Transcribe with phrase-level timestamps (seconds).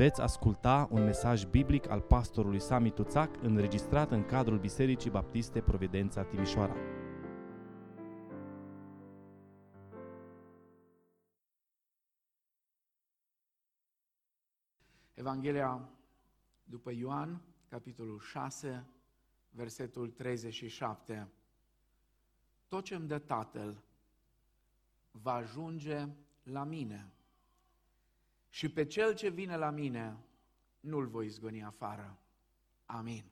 [0.00, 6.22] Veți asculta un mesaj biblic al pastorului Sami Tuțac înregistrat în cadrul Bisericii Baptiste Providența
[6.22, 6.74] Timișoara.
[15.14, 15.88] Evanghelia
[16.64, 18.86] după Ioan, capitolul 6,
[19.50, 21.28] versetul 37.
[22.68, 23.82] Tot ce îmi dă Tatăl
[25.10, 26.06] va ajunge
[26.42, 27.12] la mine
[28.50, 30.16] și pe cel ce vine la mine
[30.80, 32.18] nu-l voi izgoni afară.
[32.84, 33.24] Amin.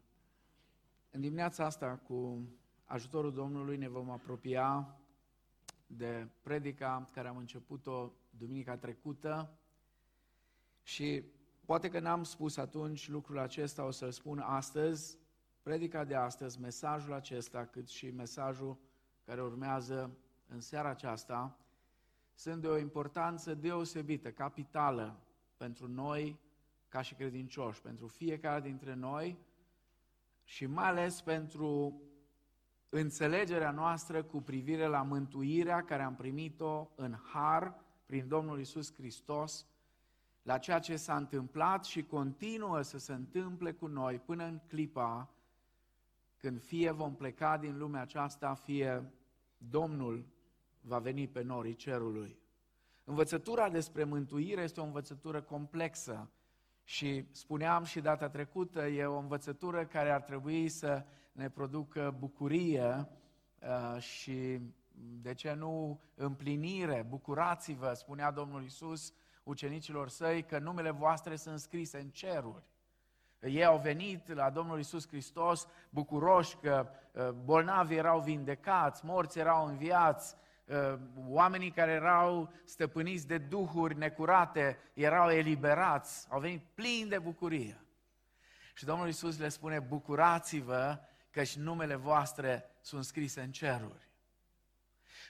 [1.11, 2.49] În dimineața asta, cu
[2.85, 4.97] ajutorul Domnului, ne vom apropia
[5.87, 9.59] de predica care am început-o duminica trecută
[10.83, 11.23] și
[11.65, 15.19] poate că n-am spus atunci lucrul acesta, o să-l spun astăzi,
[15.63, 18.79] predica de astăzi, mesajul acesta, cât și mesajul
[19.25, 20.17] care urmează
[20.49, 21.59] în seara aceasta,
[22.39, 25.21] sunt de o importanță deosebită, capitală
[25.57, 26.39] pentru noi
[26.89, 29.39] ca și credincioși, pentru fiecare dintre noi
[30.45, 32.01] și mai ales pentru
[32.89, 39.67] înțelegerea noastră cu privire la mântuirea care am primit-o în har prin Domnul Isus Hristos,
[40.43, 45.31] la ceea ce s-a întâmplat și continuă să se întâmple cu noi până în clipa
[46.37, 49.13] când fie vom pleca din lumea aceasta, fie
[49.57, 50.37] Domnul
[50.89, 52.39] va veni pe norii cerului.
[53.05, 56.31] Învățătura despre mântuire este o învățătură complexă
[56.85, 63.09] și spuneam și data trecută, e o învățătură care ar trebui să ne producă bucurie
[63.59, 64.61] uh, și,
[65.23, 67.07] de ce nu, împlinire.
[67.09, 69.13] Bucurați-vă, spunea Domnul Isus
[69.43, 72.65] ucenicilor săi, că numele voastre sunt scrise în ceruri.
[73.41, 79.67] Ei au venit la Domnul Isus Hristos bucuroși că uh, bolnavi erau vindecați, morți erau
[79.67, 80.47] înviați, uh,
[81.29, 87.81] oamenii care erau stăpâniți de duhuri necurate erau eliberați, au venit plini de bucurie.
[88.75, 90.99] Și Domnul Isus le spune, bucurați-vă
[91.31, 94.09] că și numele voastre sunt scrise în ceruri.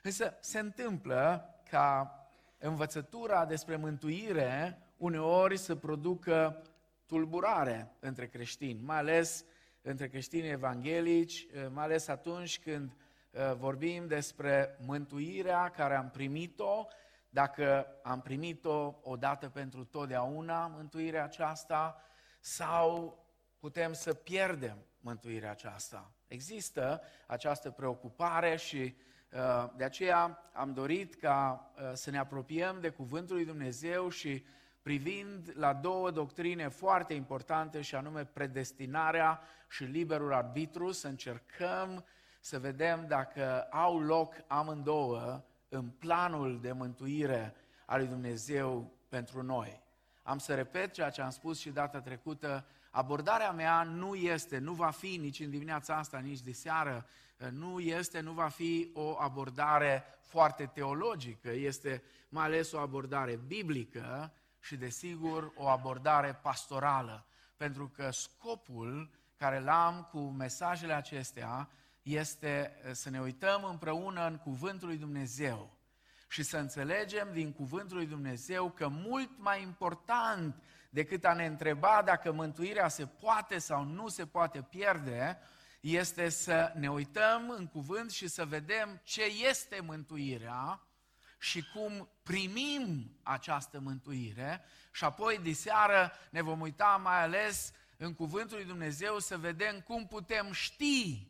[0.03, 2.13] Însă se întâmplă ca
[2.59, 6.63] învățătura despre mântuire uneori să producă
[7.07, 9.45] tulburare între creștini, mai ales
[9.83, 13.08] între creștinii evanghelici, eh, mai ales atunci când eh,
[13.57, 16.87] vorbim despre mântuirea care am primit-o,
[17.29, 22.03] dacă am primit-o odată pentru totdeauna, mântuirea aceasta,
[22.41, 23.19] sau
[23.59, 26.13] putem să pierdem mântuirea aceasta.
[26.27, 33.35] Există această preocupare și eh, de aceea am dorit ca să ne apropiem de Cuvântul
[33.35, 34.45] lui Dumnezeu și
[34.89, 42.05] privind la două doctrine foarte importante și anume predestinarea și liberul arbitru, să încercăm
[42.49, 47.55] să vedem dacă au loc amândouă în planul de mântuire
[47.87, 49.83] al lui Dumnezeu pentru noi.
[50.23, 54.73] Am să repet ceea ce am spus și data trecută, abordarea mea nu este, nu
[54.73, 57.07] va fi nici în dimineața asta, nici de seară,
[57.51, 64.33] nu este, nu va fi o abordare foarte teologică, este mai ales o abordare biblică
[64.61, 67.27] și, desigur, o abordare pastorală.
[67.57, 71.69] Pentru că scopul care l-am cu mesajele acestea
[72.09, 75.77] este eh, să ne uităm împreună în Cuvântul lui Dumnezeu
[76.29, 82.03] și să înțelegem din Cuvântul lui Dumnezeu că mult mai important decât a ne întreba
[82.05, 85.39] dacă mântuirea se poate sau nu se poate pierde,
[85.81, 90.83] este să ne uităm în cuvânt și să vedem ce este mântuirea
[91.39, 94.65] și cum primim această mântuire.
[94.93, 99.81] Și apoi de seară ne vom uita mai ales în cuvântul lui Dumnezeu să vedem
[99.81, 101.27] cum putem ști,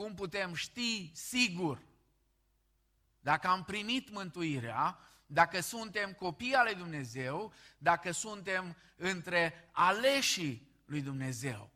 [0.00, 1.82] cum putem ști sigur
[3.20, 11.70] dacă am primit mântuirea, dacă suntem copii ale Dumnezeu, dacă suntem între aleșii lui Dumnezeu.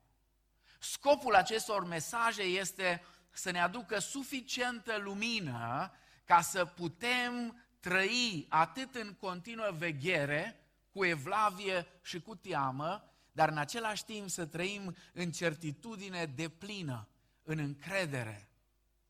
[0.79, 5.93] Scopul acestor mesaje este să ne aducă suficientă lumină
[6.25, 10.61] ca să putem trăi atât în continuă veghere,
[10.93, 17.09] cu evlavie și cu teamă, dar în același timp să trăim în certitudine de plină,
[17.44, 18.49] în încredere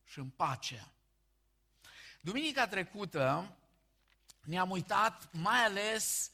[0.05, 0.89] și în pace.
[2.21, 3.57] Duminica trecută
[4.45, 6.31] ne-am uitat mai ales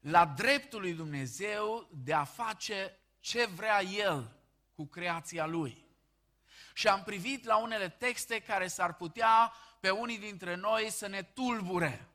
[0.00, 4.36] la dreptul lui Dumnezeu de a face ce vrea El
[4.74, 5.86] cu creația Lui.
[6.74, 11.22] Și am privit la unele texte care s-ar putea pe unii dintre noi să ne
[11.22, 12.08] tulbure.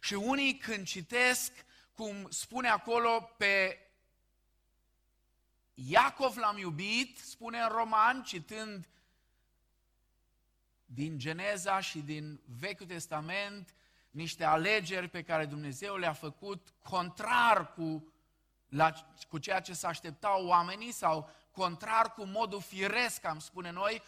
[0.00, 1.52] Și unii când citesc,
[1.94, 3.78] cum spune acolo, pe
[5.74, 8.88] Iacov l-am iubit, spune în roman, citând
[10.84, 13.74] din Geneza și din Vechiul Testament,
[14.10, 18.12] niște alegeri pe care Dumnezeu le-a făcut contrar cu,
[18.68, 18.92] la,
[19.28, 24.02] cu ceea ce se așteptau oamenii sau contrar cu modul firesc, am spune noi,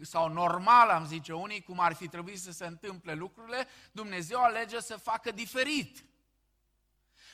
[0.00, 4.80] sau normal, am zice unii, cum ar fi trebuit să se întâmple lucrurile, Dumnezeu alege
[4.80, 6.04] să facă diferit.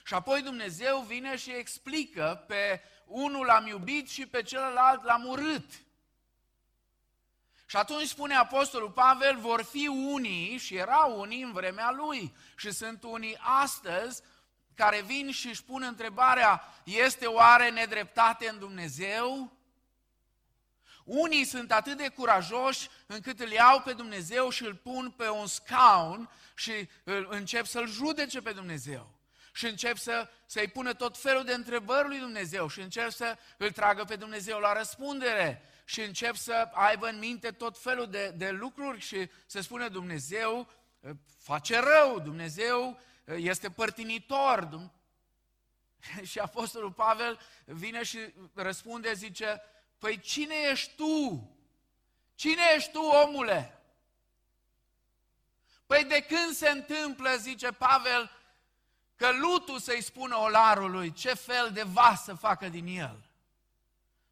[0.06, 5.70] Și apoi Dumnezeu vine și explică pe unul l-am iubit și pe celălalt l-am urât.
[7.66, 12.70] Și atunci spune Apostolul Pavel, vor fi unii, și erau unii în vremea lui, și
[12.70, 14.22] sunt unii astăzi
[14.74, 19.52] care vin și își pun întrebarea, este oare nedreptate în Dumnezeu?
[21.04, 25.46] Unii sunt atât de curajoși încât îl iau pe Dumnezeu și îl pun pe un
[25.46, 26.88] scaun și
[27.28, 29.13] încep să-l judece pe Dumnezeu.
[29.56, 33.70] Și încep să, să-i pună tot felul de întrebări lui Dumnezeu și încep să îl
[33.70, 38.50] tragă pe Dumnezeu la răspundere și încep să aibă în minte tot felul de, de
[38.50, 40.68] lucruri și să spune Dumnezeu
[41.38, 44.90] face rău, Dumnezeu este părtinitor.
[46.30, 48.18] Și Apostolul Pavel vine și
[48.54, 49.62] răspunde, zice,
[49.98, 51.50] Păi cine ești tu?
[52.34, 53.78] Cine ești tu, omule?
[55.86, 58.30] Păi de când se întâmplă, zice Pavel,
[59.14, 63.30] că lutul să-i spună olarului ce fel de vas să facă din el?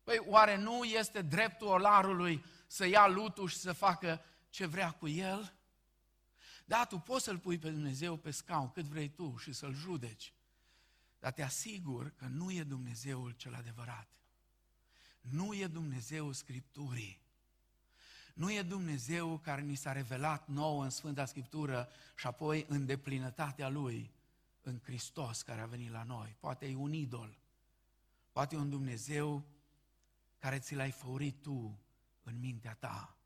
[0.03, 5.09] Păi oare nu este dreptul olarului să ia lutul și să facă ce vrea cu
[5.09, 5.55] el?
[6.65, 10.33] Da, tu poți să-l pui pe Dumnezeu pe scaun cât vrei tu și să-l judeci,
[11.19, 14.09] dar te asigur că nu e Dumnezeul cel adevărat.
[15.21, 17.21] Nu e Dumnezeu Scripturii.
[18.35, 23.69] Nu e Dumnezeu care ni s-a revelat nouă în Sfânta Scriptură și apoi în deplinătatea
[23.69, 24.11] Lui,
[24.63, 26.37] în Hristos care a venit la noi.
[26.41, 27.39] Poate e un idol.
[28.33, 29.47] Poate e un Dumnezeu
[30.39, 31.81] care ți l-ai făurit tu
[32.23, 33.17] în mintea ta.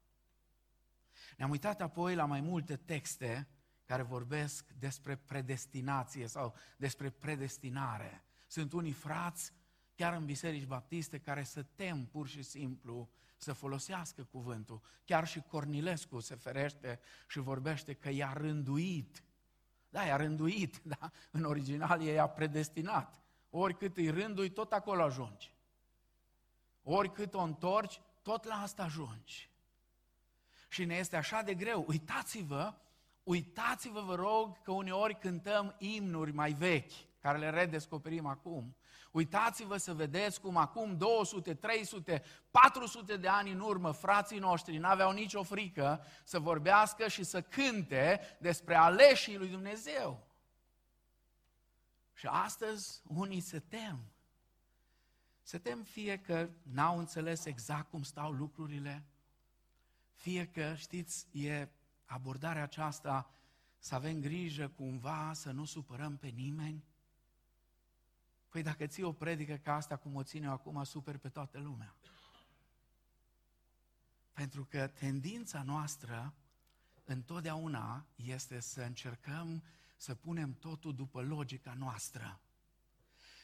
[1.37, 3.49] Ne-am uitat apoi la mai multe texte
[3.85, 8.25] care vorbesc despre predestinație sau despre predestinare.
[8.47, 9.53] Sunt unii frați
[9.97, 14.83] chiar în biserici baptiste, care să tem pur și simplu să folosească cuvântul.
[15.05, 19.25] Chiar și Cornilescu se ferește și vorbește că i-a rânduit.
[19.97, 21.11] Da, i-a rânduit, da?
[21.31, 23.21] În original e i-a predestinat.
[23.51, 25.55] Oricât îi rândui, tot acolo ajungi.
[26.83, 29.51] Oricât o întorci, tot la asta ajungi.
[30.69, 31.85] Și ne este așa de greu.
[31.89, 32.75] Uitați-vă,
[33.23, 38.77] uitați-vă, vă rog, că uneori cântăm imnuri mai vechi, care le redescoperim acum.
[39.17, 45.13] Uitați-vă să vedeți cum acum 200, 300, 400 de ani în urmă frații noștri n-aveau
[45.13, 50.27] nicio frică să vorbească și să cânte despre aleșii lui Dumnezeu.
[52.13, 53.99] Și astăzi unii se tem.
[55.43, 59.05] Se tem fie că n-au înțeles exact cum stau lucrurile,
[60.13, 61.69] fie că, știți, e
[62.05, 63.31] abordarea aceasta
[63.79, 66.85] să avem grijă cumva să nu supărăm pe nimeni,
[68.57, 71.95] Păi dacă ții o predică ca asta, cum o ține acum, super pe toată lumea.
[74.33, 76.35] Pentru că tendința noastră
[77.05, 79.63] întotdeauna este să încercăm
[79.97, 82.41] să punem totul după logica noastră.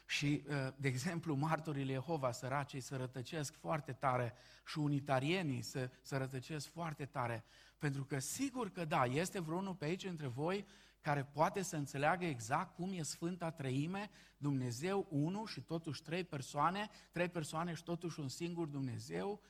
[0.06, 4.34] Și, uh, de exemplu, martorii Jehova, săracii, se rătăcesc foarte tare
[4.66, 7.44] și unitarienii se, se rătăcesc foarte tare.
[7.78, 10.66] Pentru că, sigur că da, este vreunul pe aici între voi
[11.02, 16.90] care poate să înțeleagă exact cum e Sfânta Treime, Dumnezeu unu și totuși trei persoane,
[17.10, 19.42] trei persoane și totuși un singur Dumnezeu,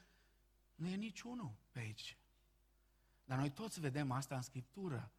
[0.75, 2.16] nu e niciunul pe aici.
[3.25, 5.12] Dar noi toți vedem asta în Scriptură.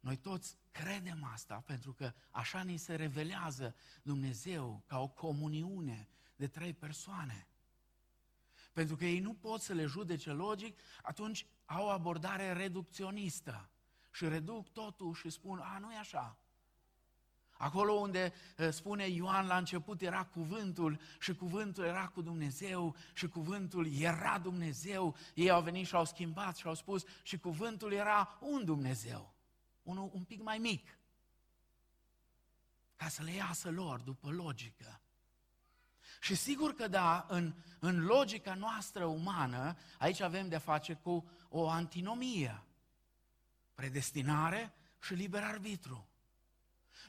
[0.00, 6.46] Noi toți credem asta pentru că așa ni se revelează Dumnezeu ca o comuniune de
[6.46, 7.46] trei persoane.
[8.72, 13.70] Pentru că ei nu pot să le judece logic, atunci au o abordare reducționistă
[14.10, 16.36] și reduc totul și spun, a, nu e așa.
[17.60, 18.32] Acolo unde
[18.70, 25.16] spune Ioan la început era cuvântul și cuvântul era cu Dumnezeu și cuvântul era Dumnezeu.
[25.34, 29.34] Ei au venit și au schimbat și au spus și cuvântul era un Dumnezeu,
[29.82, 30.98] unul un pic mai mic.
[32.96, 35.00] Ca să le iasă lor după logică.
[36.20, 41.68] Și sigur că da, în, în logica noastră umană, aici avem de face cu o
[41.68, 42.62] antinomie
[43.80, 44.72] predestinare
[45.02, 46.08] și liber arbitru.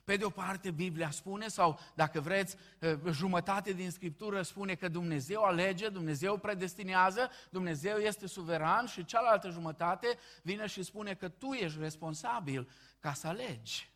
[0.03, 2.55] Pe de o parte, Biblia spune, sau dacă vreți,
[3.11, 10.17] jumătate din Scriptură spune că Dumnezeu alege, Dumnezeu predestinează, Dumnezeu este suveran și cealaltă jumătate
[10.43, 13.89] vine și spune că tu ești responsabil ca să alegi.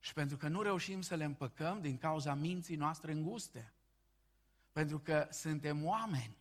[0.00, 3.72] Și pentru că nu reușim să le împăcăm din cauza minții noastre înguste,
[4.72, 6.36] pentru că suntem oameni,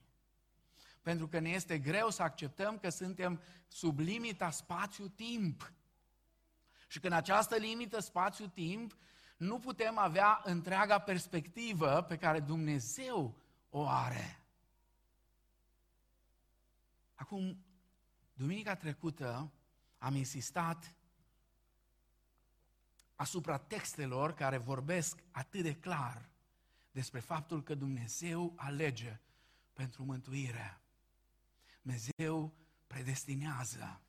[1.05, 5.73] pentru că ne este greu să acceptăm că suntem sub limita spațiu-timp.
[6.87, 8.95] Și că în această limită spațiu-timp
[9.37, 13.35] nu putem avea întreaga perspectivă pe care Dumnezeu
[13.69, 14.43] o are.
[17.15, 17.65] Acum,
[18.33, 19.51] duminica trecută
[19.97, 20.95] am insistat
[23.15, 26.29] asupra textelor care vorbesc atât de clar
[26.91, 29.19] despre faptul că Dumnezeu alege
[29.73, 30.79] pentru mântuire.
[31.85, 32.53] Dumnezeu
[32.87, 34.01] predestinează.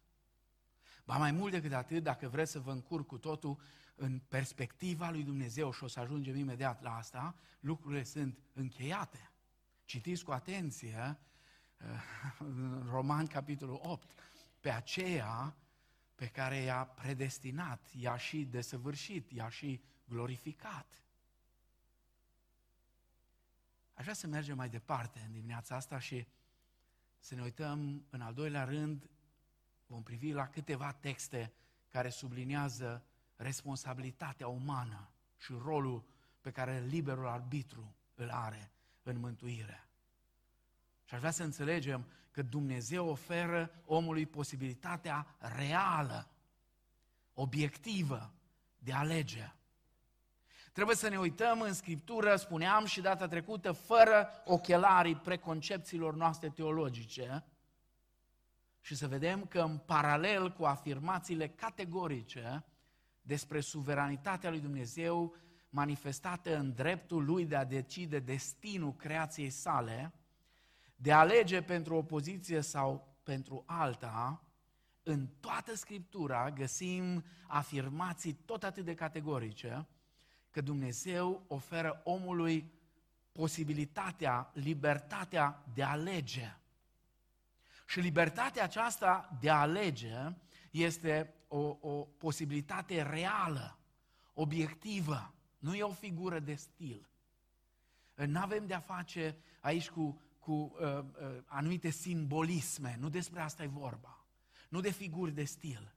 [1.05, 3.61] Ba mai mult decât atât, dacă vreți să vă încurc cu totul
[3.95, 9.31] în perspectiva lui Dumnezeu, și o să ajungem imediat la asta, lucrurile sunt încheiate.
[9.85, 11.19] Citiți cu atenție
[12.39, 14.11] în uh, Roman capitolul 8,
[14.61, 15.57] pe aceea
[16.15, 21.03] pe care i-a predestinat, i-a și desăvârșit, i-a și glorificat.
[23.95, 26.27] Aș vrea să mergem mai departe în dimineața asta și
[27.27, 29.11] să ne uităm în al doilea rând,
[29.87, 31.53] vom privi la câteva texte
[31.89, 33.05] care subliniază
[33.37, 36.05] responsabilitatea umană și rolul
[36.41, 38.71] pe care liberul arbitru îl are
[39.03, 39.89] în mântuire.
[41.05, 46.31] Și aș vrea să înțelegem că Dumnezeu oferă omului posibilitatea reală,
[47.35, 48.35] obiectivă,
[48.79, 49.53] de a alege.
[50.77, 57.45] Trebuie să ne uităm în Scriptură, spuneam și data trecută, fără ochelarii preconcepțiilor noastre teologice
[58.81, 62.65] și să vedem că în paralel cu afirmațiile categorice
[63.23, 65.35] despre suveranitatea lui Dumnezeu
[65.69, 70.13] manifestată în dreptul lui de a decide destinul creației sale,
[70.97, 74.45] de a alege pentru o poziție sau pentru alta,
[75.03, 79.87] în toată Scriptura găsim afirmații tot atât de categorice
[80.57, 82.73] că Dumnezeu oferă omului
[83.33, 86.57] posibilitatea, libertatea de a alege.
[87.87, 90.33] Și libertatea aceasta de a alege
[90.71, 93.79] este o, o posibilitate reală,
[94.35, 97.09] obiectivă, nu e o figură de stil.
[98.15, 102.97] Nu avem de-a face aici cu cu uh, uh, anumite simbolisme.
[103.01, 104.25] Nu despre asta e vorba.
[104.69, 105.96] Nu de figuri de stil,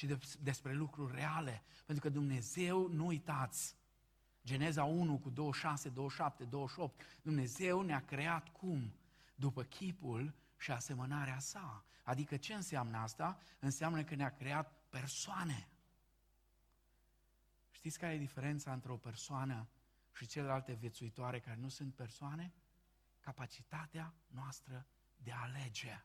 [0.00, 1.62] ci de, despre lucruri reale.
[1.86, 3.76] Pentru că Dumnezeu, nu uitați,
[4.44, 8.92] Geneza 1 cu 26, 27, 28, Dumnezeu ne-a creat cum?
[9.34, 11.84] După chipul și asemănarea sa.
[12.02, 13.38] Adică ce înseamnă asta?
[13.58, 15.68] Înseamnă că ne-a creat persoane.
[17.70, 19.68] Știți care e diferența între o persoană
[20.12, 22.52] și celelalte viețuitoare care nu sunt persoane?
[23.20, 26.02] capacitatea noastră de a alege.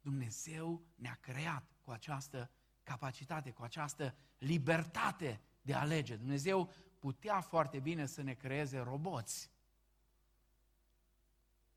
[0.00, 2.50] Dumnezeu ne-a creat cu această
[2.90, 6.16] capacitate, cu această libertate de a alege.
[6.16, 9.50] Dumnezeu putea foarte bine să ne creeze roboți.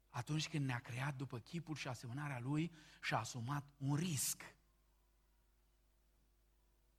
[0.10, 4.38] Atunci când ne-a creat după chipul și asemănarea Lui și a asumat un risc.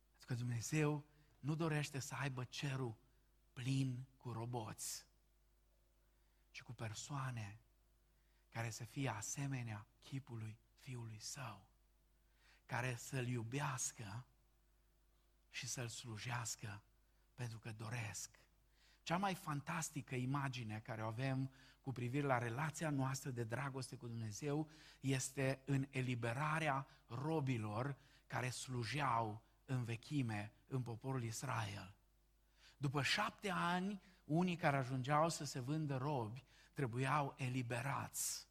[0.08, 1.04] Pentru că Dumnezeu
[1.40, 2.96] nu dorește să aibă cerul
[3.52, 5.06] plin cu roboți
[6.54, 7.58] ci cu persoane
[8.48, 11.66] care să fie asemenea chipului Fiului Său,
[12.66, 14.26] care să-L iubească
[15.50, 16.82] și să-L slujească
[17.34, 18.38] pentru că doresc.
[19.02, 24.06] Cea mai fantastică imagine care o avem cu privire la relația noastră de dragoste cu
[24.06, 24.68] Dumnezeu
[25.00, 31.94] este în eliberarea robilor care slujeau în vechime în poporul Israel.
[32.76, 38.48] După șapte ani unii care ajungeau să se vândă robi trebuiau eliberați.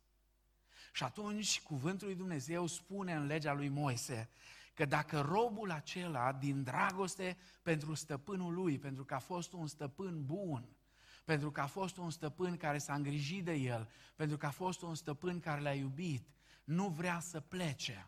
[0.96, 4.30] Și atunci cuvântul lui Dumnezeu spune în legea lui Moise
[4.74, 10.26] că dacă robul acela, din dragoste pentru stăpânul lui, pentru că a fost un stăpân
[10.26, 10.76] bun,
[11.26, 14.82] pentru că a fost un stăpân care s-a îngrijit de el, pentru că a fost
[14.82, 16.28] un stăpân care l-a iubit,
[16.64, 18.08] nu vrea să plece.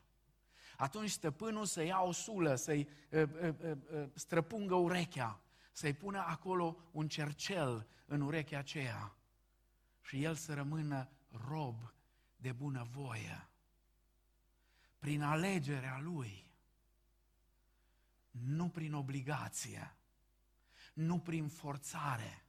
[0.77, 5.39] Atunci stăpânul să ia o sulă, să-i uh, uh, uh, străpungă urechea,
[5.71, 9.15] să-i pună acolo un cercel în urechea aceea
[10.01, 11.09] și el să rămână
[11.49, 11.94] rob
[12.45, 13.47] de bunăvoie.
[14.99, 16.51] Prin alegerea lui,
[18.31, 19.95] nu prin obligație,
[20.93, 22.45] nu prin forțare,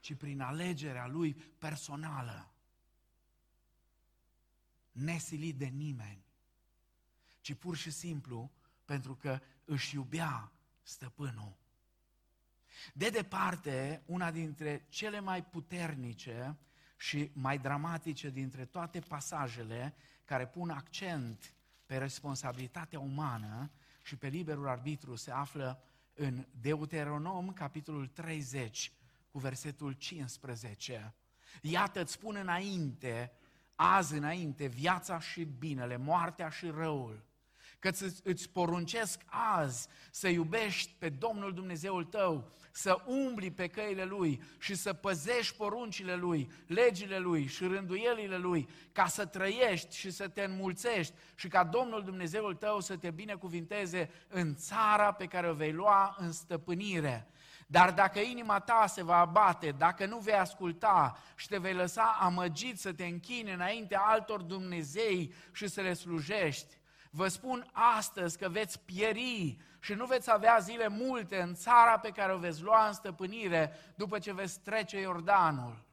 [0.00, 2.52] ci prin alegerea lui personală,
[4.92, 6.24] nesilit de nimeni,
[7.40, 8.50] ci pur și simplu
[8.84, 11.56] pentru că își iubea stăpânul.
[12.94, 16.56] De departe, una dintre cele mai puternice
[16.96, 21.54] și mai dramatice dintre toate pasajele care pun accent
[21.86, 23.70] pe responsabilitatea umană
[24.02, 25.82] și pe liberul arbitru se află
[26.14, 28.92] în Deuteronom, capitolul 30,
[29.30, 31.14] cu versetul 15.
[31.62, 33.32] Iată, îți spun înainte,
[33.74, 37.25] azi înainte, viața și binele, moartea și răul,
[37.90, 39.20] că îți poruncesc
[39.56, 45.56] azi să iubești pe Domnul Dumnezeul tău, să umbli pe căile Lui și să păzești
[45.56, 51.48] poruncile Lui, legile Lui și rânduielile Lui, ca să trăiești și să te înmulțești și
[51.48, 56.32] ca Domnul Dumnezeul tău să te binecuvinteze în țara pe care o vei lua în
[56.32, 57.30] stăpânire.
[57.66, 62.16] Dar dacă inima ta se va abate, dacă nu vei asculta și te vei lăsa
[62.20, 66.75] amăgit să te închine înainte altor Dumnezei și să le slujești,
[67.16, 72.10] vă spun astăzi că veți pieri și nu veți avea zile multe în țara pe
[72.10, 75.84] care o veți lua în stăpânire după ce veți trece Iordanul.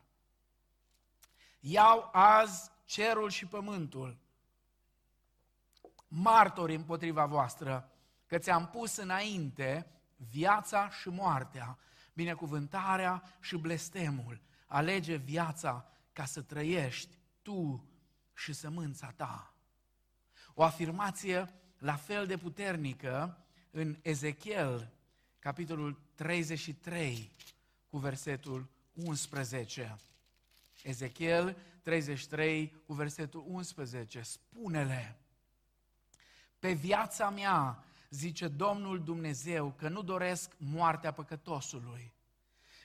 [1.60, 4.18] Iau azi cerul și pământul,
[6.08, 7.92] martori împotriva voastră,
[8.26, 11.78] că ți-am pus înainte viața și moartea,
[12.14, 14.42] binecuvântarea și blestemul.
[14.68, 17.90] Alege viața ca să trăiești tu
[18.34, 19.53] și sămânța ta.
[20.54, 23.38] O afirmație la fel de puternică
[23.72, 24.92] în Ezechiel,
[25.40, 27.32] capitolul 33,
[27.90, 29.98] cu versetul 11.
[30.84, 34.22] Ezechiel 33, cu versetul 11.
[34.22, 35.18] Spune-le,
[36.60, 42.14] pe viața mea, zice Domnul Dumnezeu, că nu doresc moartea păcătosului,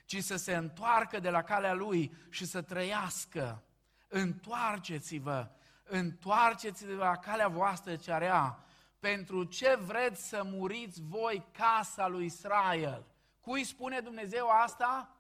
[0.05, 3.63] ci să se întoarcă de la calea lui și să trăiască.
[4.09, 5.51] Întoarceți-vă,
[5.89, 8.59] întoarceți-vă la calea voastră ce area
[8.99, 13.05] pentru ce vreți să muriți voi casa lui Israel?
[13.41, 15.13] Cui spune Dumnezeu asta?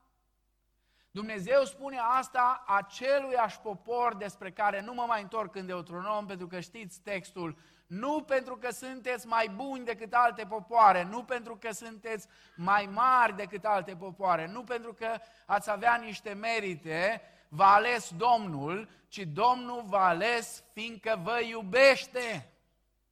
[1.11, 6.61] Dumnezeu spune asta aceluiași popor despre care nu mă mai întorc în Deuteronom, pentru că
[6.61, 12.29] știți textul, nu pentru că sunteți mai buni decât alte popoare, nu pentru că sunteți
[12.57, 15.15] mai mari decât alte popoare, nu pentru că
[15.47, 22.53] ați avea niște merite, v-a ales Domnul, ci Domnul v-a ales fiindcă vă iubește.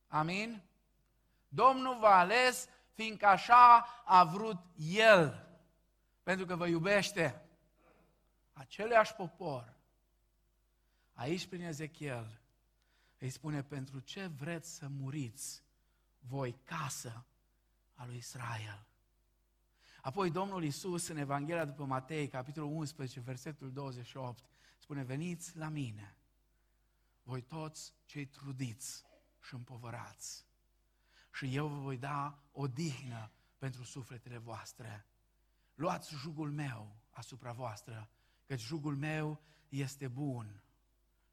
[0.08, 0.62] Amin?
[1.48, 5.46] Domnul v-a ales fiindcă așa a vrut El,
[6.22, 7.42] pentru că vă iubește.
[8.52, 9.74] Aceleași popor,
[11.14, 12.40] aici prin Ezechiel,
[13.18, 15.62] îi spune, pentru ce vreți să muriți
[16.18, 17.25] voi casă
[17.94, 18.86] a lui Israel?
[20.06, 24.45] Apoi Domnul Isus în Evanghelia după Matei, capitolul 11, versetul 28,
[24.78, 26.16] spune, veniți la mine,
[27.23, 29.04] voi toți cei trudiți
[29.42, 30.47] și împovărați
[31.32, 35.06] și eu vă voi da o dihnă pentru sufletele voastre.
[35.75, 38.10] Luați jugul meu asupra voastră,
[38.45, 40.62] căci jugul meu este bun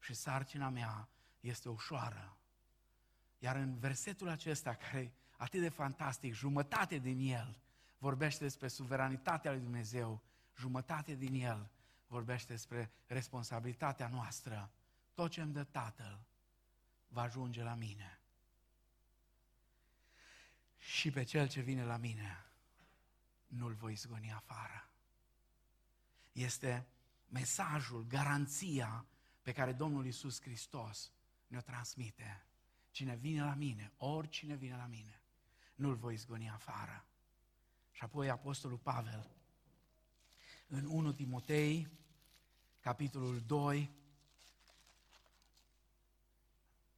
[0.00, 1.08] și sarcina mea
[1.40, 2.36] este ușoară.
[3.38, 7.62] Iar în versetul acesta, care e atât de fantastic, jumătate din el
[8.04, 10.22] vorbește despre suveranitatea lui Dumnezeu,
[10.56, 11.70] jumătate din el
[12.06, 14.70] vorbește despre responsabilitatea noastră.
[15.14, 16.24] Tot ce îmi dă Tatăl
[17.08, 18.20] va ajunge la mine
[20.78, 22.46] și pe cel ce vine la mine
[23.46, 24.88] nu-l voi izgoni afară.
[26.32, 26.86] Este
[27.28, 29.06] mesajul, garanția
[29.42, 31.12] pe care Domnul Isus Hristos
[31.46, 32.44] ne-o transmite.
[32.90, 35.22] Cine vine la mine, oricine vine la mine,
[35.74, 37.04] nu-l voi izgoni afară.
[37.94, 39.30] Și apoi Apostolul Pavel,
[40.68, 41.88] în 1 Timotei,
[42.80, 43.90] capitolul 2,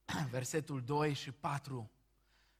[0.30, 1.90] versetul 2 și 4,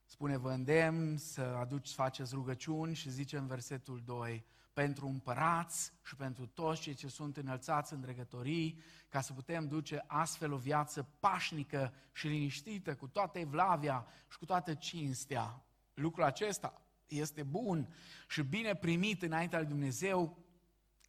[0.08, 5.92] Spune, vă îndemn să aduci, să faceți rugăciuni și zice în versetul 2, pentru împărați
[6.04, 10.56] și pentru toți cei ce sunt înălțați în dregătorii, ca să putem duce astfel o
[10.56, 15.62] viață pașnică și liniștită, cu toată evlavia și cu toată cinstea.
[15.94, 17.94] Lucrul acesta este bun
[18.28, 20.38] și bine primit înaintea lui Dumnezeu,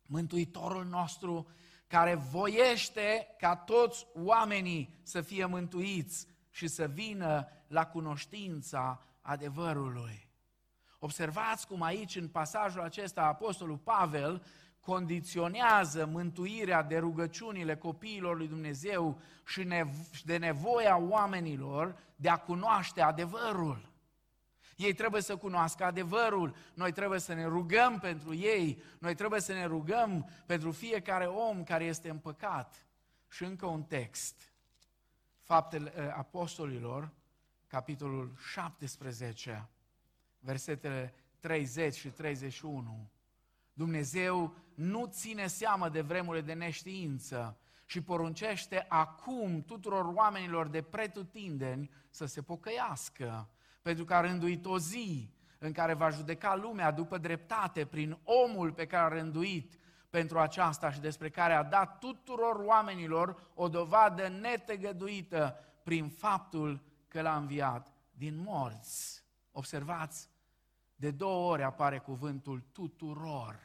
[0.06, 1.48] Mântuitorul nostru,
[1.88, 10.28] care voiește ca toți oamenii să fie mântuiți și să vină la cunoștința adevărului.
[11.00, 14.44] Observați cum aici, în pasajul acesta, Apostolul Pavel
[14.80, 19.68] condiționează mântuirea de rugăciunile copiilor lui Dumnezeu și
[20.26, 23.92] de nevoia oamenilor de a cunoaște adevărul.
[24.78, 29.54] Ei trebuie să cunoască adevărul, noi trebuie să ne rugăm pentru ei, noi trebuie să
[29.54, 32.86] ne rugăm pentru fiecare om care este în păcat.
[33.28, 34.52] Și încă un text,
[35.42, 37.12] Faptele eh, Apostolilor,
[37.68, 39.70] capitolul 17,
[40.40, 43.10] versetele 30 și 31.
[43.74, 51.90] Dumnezeu nu ține seamă de vremurile de neștiință și poruncește acum tuturor oamenilor de pretutindeni
[52.10, 53.50] să se pocăiască,
[53.88, 58.72] pentru că a rânduit o zi în care va judeca lumea după dreptate prin omul
[58.72, 64.28] pe care a rânduit pentru aceasta și despre care a dat tuturor oamenilor o dovadă
[64.28, 69.24] netegăduită prin faptul că l-a înviat din morți.
[69.52, 70.30] Observați,
[70.96, 73.60] de două ori apare cuvântul tuturor.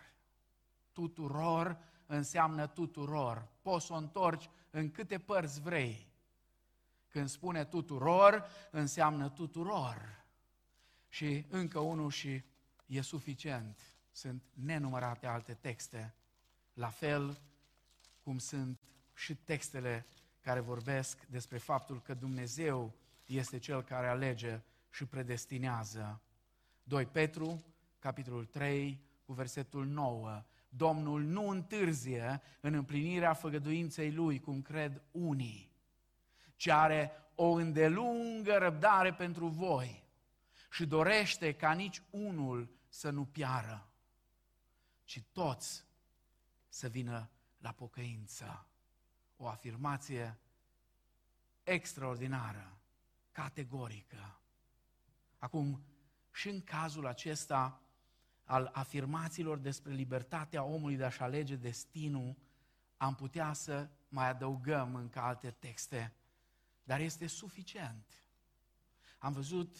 [0.92, 3.48] Tuturor înseamnă tuturor.
[3.62, 6.11] Poți să o întorci în câte părți vrei.
[7.12, 10.24] Când spune tuturor, înseamnă tuturor.
[11.08, 12.42] Și încă unul și
[12.86, 13.80] e suficient.
[14.10, 16.14] Sunt nenumărate alte texte,
[16.74, 17.40] la fel
[18.22, 18.80] cum sunt
[19.14, 20.06] și textele
[20.40, 22.94] care vorbesc despre faptul că Dumnezeu
[23.26, 26.22] este Cel care alege și predestinează.
[26.82, 27.64] 2 Petru,
[27.98, 30.42] capitolul 3, cu versetul 9.
[30.68, 35.71] Domnul nu întârzie în împlinirea făgăduinței Lui, cum cred unii,
[36.62, 40.04] ci are o îndelungă răbdare pentru voi
[40.70, 43.92] și dorește ca nici unul să nu piară,
[45.04, 45.84] ci toți
[46.68, 48.66] să vină la pocăință.
[49.36, 50.38] O afirmație
[51.62, 52.78] extraordinară,
[53.32, 54.40] categorică.
[55.38, 55.84] Acum,
[56.32, 57.80] și în cazul acesta
[58.44, 62.36] al afirmațiilor despre libertatea omului de a-și alege destinul,
[62.96, 66.12] am putea să mai adăugăm încă alte texte,
[66.82, 68.06] dar este suficient.
[69.18, 69.76] Am văzut,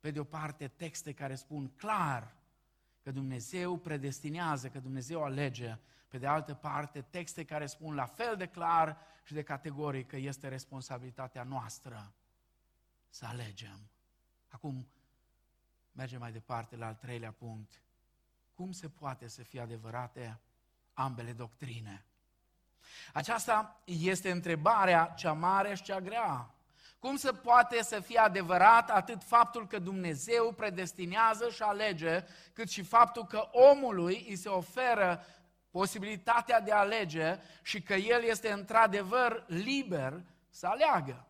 [0.00, 2.36] pe de o parte, texte care spun clar
[3.02, 8.36] că Dumnezeu predestinează, că Dumnezeu alege, pe de altă parte, texte care spun la fel
[8.36, 12.12] de clar și de categoric că este responsabilitatea noastră
[13.08, 13.90] să alegem.
[14.48, 14.88] Acum,
[15.92, 17.82] mergem mai departe la al treilea punct.
[18.54, 20.40] Cum se poate să fie adevărate
[20.92, 22.04] ambele doctrine?
[23.12, 26.50] Aceasta este întrebarea cea mare și cea grea.
[26.98, 32.82] Cum se poate să fie adevărat atât faptul că Dumnezeu predestinează și alege, cât și
[32.82, 35.24] faptul că omului îi se oferă
[35.70, 41.26] posibilitatea de a alege și că el este într-adevăr liber să aleagă.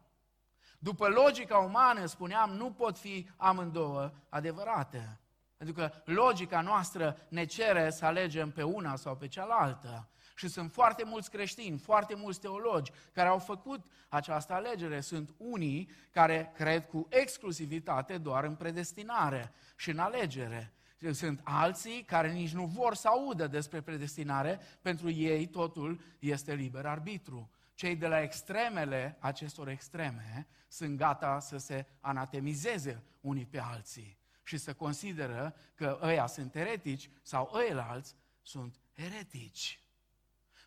[0.79, 5.19] După logica umană, spuneam, nu pot fi amândouă adevărate.
[5.57, 10.09] Pentru că logica noastră ne cere să alegem pe una sau pe cealaltă.
[10.39, 15.01] Și sunt foarte mulți creștini, foarte mulți teologi care au făcut această alegere.
[15.01, 20.73] Sunt unii care cred cu exclusivitate doar în predestinare și în alegere.
[21.13, 26.87] Sunt alții care nici nu vor să audă despre predestinare, pentru ei totul este liber
[26.87, 27.51] arbitru.
[27.75, 34.57] Cei de la extremele acestor extreme sunt gata să se anatemizeze unii pe alții și
[34.57, 39.83] să consideră că ăia sunt eretici sau ăilalți sunt eretici.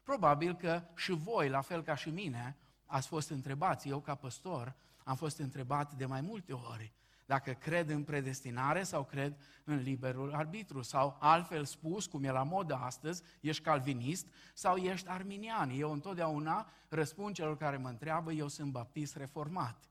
[0.03, 4.75] Probabil că și voi, la fel ca și mine, ați fost întrebați, eu ca păstor,
[5.03, 6.93] am fost întrebat de mai multe ori
[7.31, 10.81] dacă cred în predestinare sau cred în liberul arbitru.
[10.81, 15.69] Sau altfel spus, cum e la modă astăzi, ești calvinist sau ești arminian.
[15.69, 19.89] Eu întotdeauna răspund celor care mă întreabă, eu sunt baptist reformat.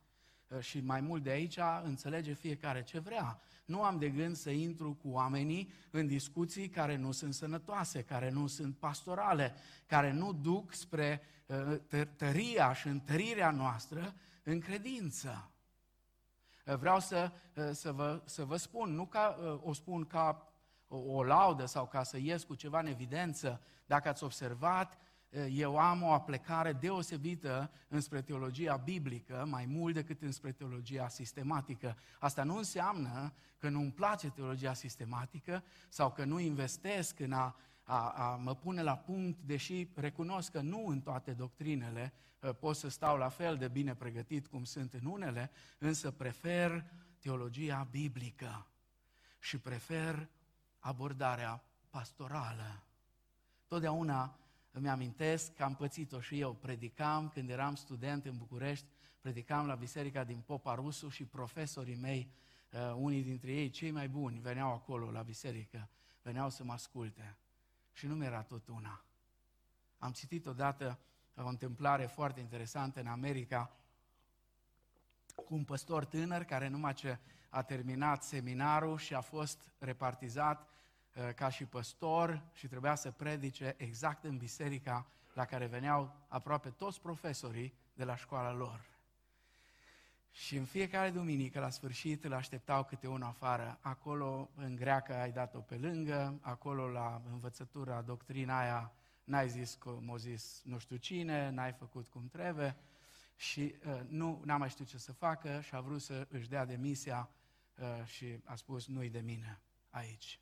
[0.61, 3.41] Și mai mult de aici înțelege fiecare ce vrea.
[3.71, 8.31] Nu am de gând să intru cu oamenii în discuții care nu sunt sănătoase, care
[8.31, 9.55] nu sunt pastorale,
[9.87, 15.51] care nu duc spre uh, tăria și întărirea noastră în credință.
[16.67, 20.53] Uh, vreau să, uh, să, vă, să vă spun, nu ca o spun ca
[20.89, 24.99] o, o laudă sau ca să ies cu ceva în evidență, dacă ați observat,
[25.51, 31.97] eu am o aplecare deosebită înspre teologia biblică, mai mult decât înspre teologia sistematică.
[32.19, 38.09] Asta nu înseamnă că nu-mi place teologia sistematică sau că nu investesc în a, a,
[38.09, 42.13] a mă pune la punct, deși recunosc că nu în toate doctrinele
[42.61, 46.85] pot să stau la fel de bine pregătit cum sunt în unele, însă prefer
[47.19, 48.67] teologia biblică
[49.39, 50.29] și prefer
[50.79, 52.83] abordarea pastorală.
[53.67, 54.39] Totdeauna
[54.71, 56.53] îmi amintesc că am pățit-o și eu.
[56.53, 58.87] Predicam când eram student în București,
[59.21, 62.33] predicam la biserica din Popa Rusu și profesorii mei,
[62.73, 65.89] uh, unii dintre ei, cei mai buni, veneau acolo la biserică,
[66.23, 67.37] veneau să mă asculte.
[67.93, 69.05] Și nu mi-era tot una.
[69.99, 70.99] Am citit odată
[71.37, 73.71] o întâmplare foarte interesantă în America
[75.35, 80.80] cu un păstor tânăr care numai ce a terminat seminarul și a fost repartizat Uh,
[81.37, 87.01] ca și păstor și trebuia să predice exact în biserica la care veneau aproape toți
[87.01, 88.89] profesorii de la școala lor.
[90.33, 93.79] Și în fiecare duminică, la sfârșit, îl așteptau câte unul afară.
[93.81, 98.93] Acolo, în greacă, ai dat-o pe lângă, acolo, la învățătura, doctrina aia,
[99.25, 102.77] n-ai zis cum o zis nu știu cine, n-ai făcut cum trebuie
[103.37, 106.65] și uh, nu n-a mai știut ce să facă și a vrut să își dea
[106.65, 107.31] demisia
[107.79, 110.41] uh, și a spus nu-i de mine aici.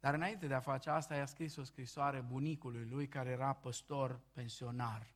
[0.00, 4.20] Dar înainte de a face asta, i-a scris o scrisoare bunicului lui, care era păstor
[4.32, 5.06] pensionar.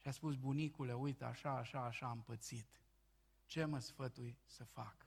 [0.00, 2.66] Și a spus, bunicule, uite, așa, așa, așa am pățit.
[3.46, 5.06] ce mă sfătui să fac?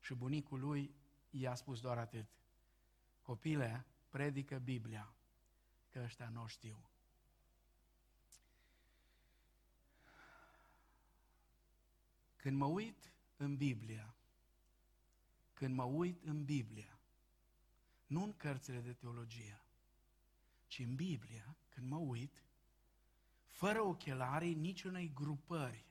[0.00, 0.94] Și bunicul lui
[1.30, 2.26] i-a spus doar atât.
[3.22, 5.12] Copile, predică Biblia,
[5.90, 6.76] că ăștia nu știu.
[12.36, 14.14] Când mă uit în Biblia,
[15.52, 16.98] când mă uit în Biblia,
[18.12, 19.62] nu în cărțile de teologie,
[20.66, 22.42] ci în Biblia, când mă uit,
[23.46, 25.84] fără ochelarii niciunei grupări,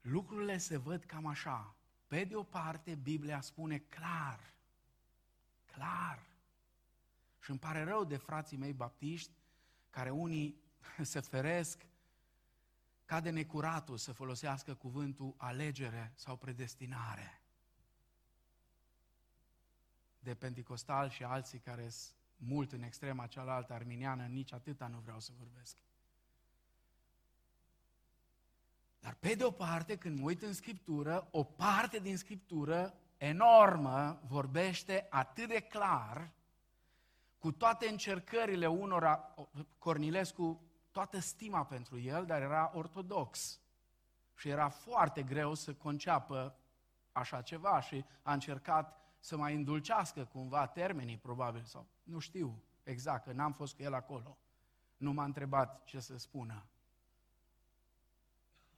[0.00, 1.76] lucrurile se văd cam așa.
[2.06, 4.54] Pe de o parte, Biblia spune clar,
[5.64, 6.26] clar,
[7.40, 9.32] și îmi pare rău de frații mei baptiști,
[9.90, 10.60] care unii
[11.02, 11.86] se feresc
[13.04, 17.40] ca de necuratul să folosească cuvântul alegere sau predestinare.
[20.26, 25.20] De pentecostal și alții care sunt mult în extrema cealaltă arminiană, nici atâta nu vreau
[25.20, 25.76] să vorbesc.
[29.00, 34.20] Dar pe de o parte, când mă uit în Scriptură, o parte din Scriptură enormă
[34.26, 36.32] vorbește atât de clar,
[37.38, 39.34] cu toate încercările unora,
[39.78, 40.60] Cornilescu,
[40.90, 43.60] toată stima pentru el, dar era ortodox.
[44.34, 46.58] Și era foarte greu să conceapă
[47.12, 53.24] așa ceva și a încercat să mai îndulcească cumva termenii, probabil, sau nu știu exact,
[53.24, 54.38] că n-am fost cu el acolo.
[54.96, 56.66] Nu m-a întrebat ce să spună.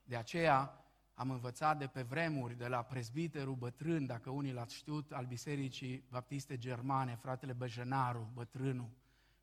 [0.03, 0.83] De aceea
[1.13, 6.03] am învățat de pe vremuri, de la prezbiterul bătrân, dacă unii l-ați știut, al Bisericii
[6.09, 8.89] Baptiste Germane, fratele Băjenaru, bătrânul,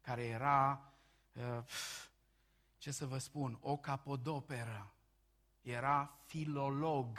[0.00, 0.92] care era,
[1.32, 1.64] uh,
[2.78, 4.92] ce să vă spun, o capodoperă.
[5.62, 7.18] Era filolog,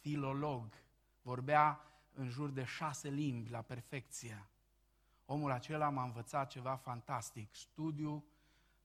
[0.00, 0.72] filolog.
[1.22, 4.46] Vorbea în jur de șase limbi la perfecție.
[5.24, 8.24] Omul acela m-a învățat ceva fantastic, studiu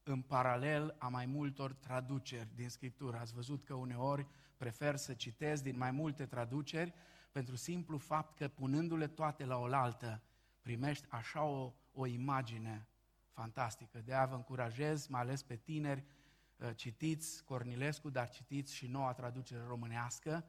[0.04, 3.18] în paralel a mai multor traduceri din Scriptură.
[3.18, 6.94] Ați văzut că uneori prefer să citesc din mai multe traduceri
[7.32, 10.22] pentru simplu fapt că punându-le toate la oaltă,
[10.62, 12.88] primești așa o, o imagine
[13.32, 14.02] fantastică.
[14.06, 16.04] De aia vă încurajez, mai ales pe tineri,
[16.58, 20.46] uh, citiți Cornilescu, dar citiți și noua traducere românească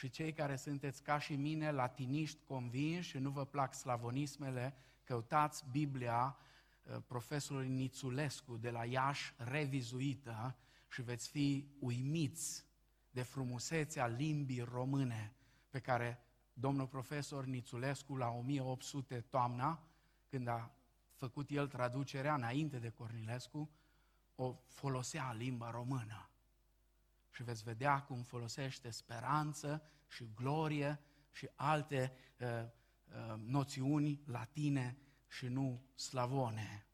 [0.00, 5.64] și cei care sunteți ca și mine latiniști convinși și nu vă plac slavonismele, căutați
[5.70, 6.36] Biblia
[6.82, 10.56] uh, profesorului Nițulescu de la Iași revizuită
[10.88, 12.66] și veți fi uimiți
[13.10, 15.34] de frumusețea limbii române
[15.70, 19.88] pe care domnul profesor Nițulescu la 1800 toamna,
[20.28, 20.70] când a
[21.12, 23.70] făcut el traducerea înainte de Cornilescu,
[24.34, 26.29] o folosea limba română.
[27.30, 31.00] Și veți vedea cum folosește speranță și glorie
[31.32, 34.96] și alte uh, uh, noțiuni latine
[35.28, 36.84] și nu slavone.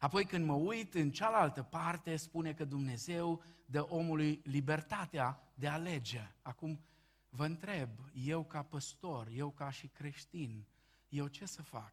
[0.00, 5.72] Apoi când mă uit în cealaltă parte, spune că Dumnezeu dă omului libertatea de a
[5.72, 6.30] alege.
[6.42, 6.84] Acum
[7.28, 10.66] vă întreb, eu ca păstor, eu ca și creștin,
[11.08, 11.92] eu ce să fac?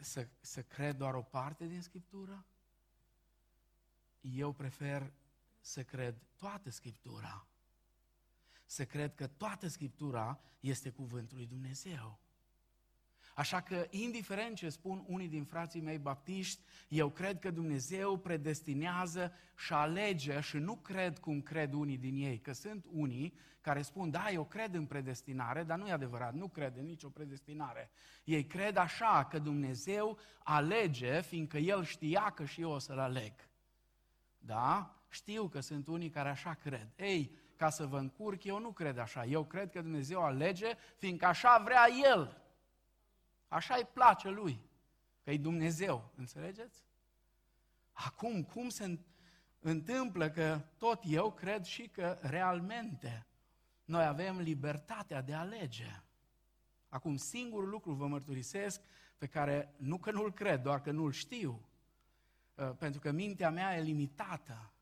[0.00, 2.46] Să, să cred doar o parte din Scriptură?
[4.20, 5.12] Eu prefer
[5.60, 7.46] să cred toată Scriptura.
[8.66, 12.20] Să cred că toată Scriptura este cuvântul lui Dumnezeu.
[13.38, 19.32] Așa că, indiferent ce spun unii din frații mei baptiști, eu cred că Dumnezeu predestinează
[19.56, 24.10] și alege și nu cred cum cred unii din ei, că sunt unii care spun,
[24.10, 27.90] da, eu cred în predestinare, dar nu e adevărat, nu cred în nicio predestinare.
[28.24, 33.32] Ei cred așa că Dumnezeu alege, fiindcă El știa că și eu o să-L aleg.
[34.38, 34.97] Da?
[35.08, 36.88] Știu că sunt unii care așa cred.
[36.96, 39.24] Ei, ca să vă încurc, eu nu cred așa.
[39.24, 42.42] Eu cred că Dumnezeu alege, fiindcă așa vrea El.
[43.48, 44.60] Așa îi place lui,
[45.24, 46.84] că e Dumnezeu, înțelegeți?
[47.92, 48.98] Acum, cum se
[49.60, 53.26] întâmplă că tot eu cred și că realmente
[53.84, 56.02] noi avem libertatea de a alege.
[56.88, 58.80] Acum, singurul lucru vă mărturisesc
[59.18, 61.68] pe care nu că nu-l cred, doar că nu-l știu,
[62.58, 64.72] ă, pentru că mintea mea e limitată.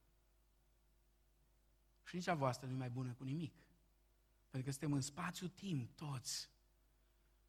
[2.07, 3.55] Și nici a voastră nu e mai bună cu nimic.
[4.51, 6.51] Pentru că suntem în spațiu-timp toți.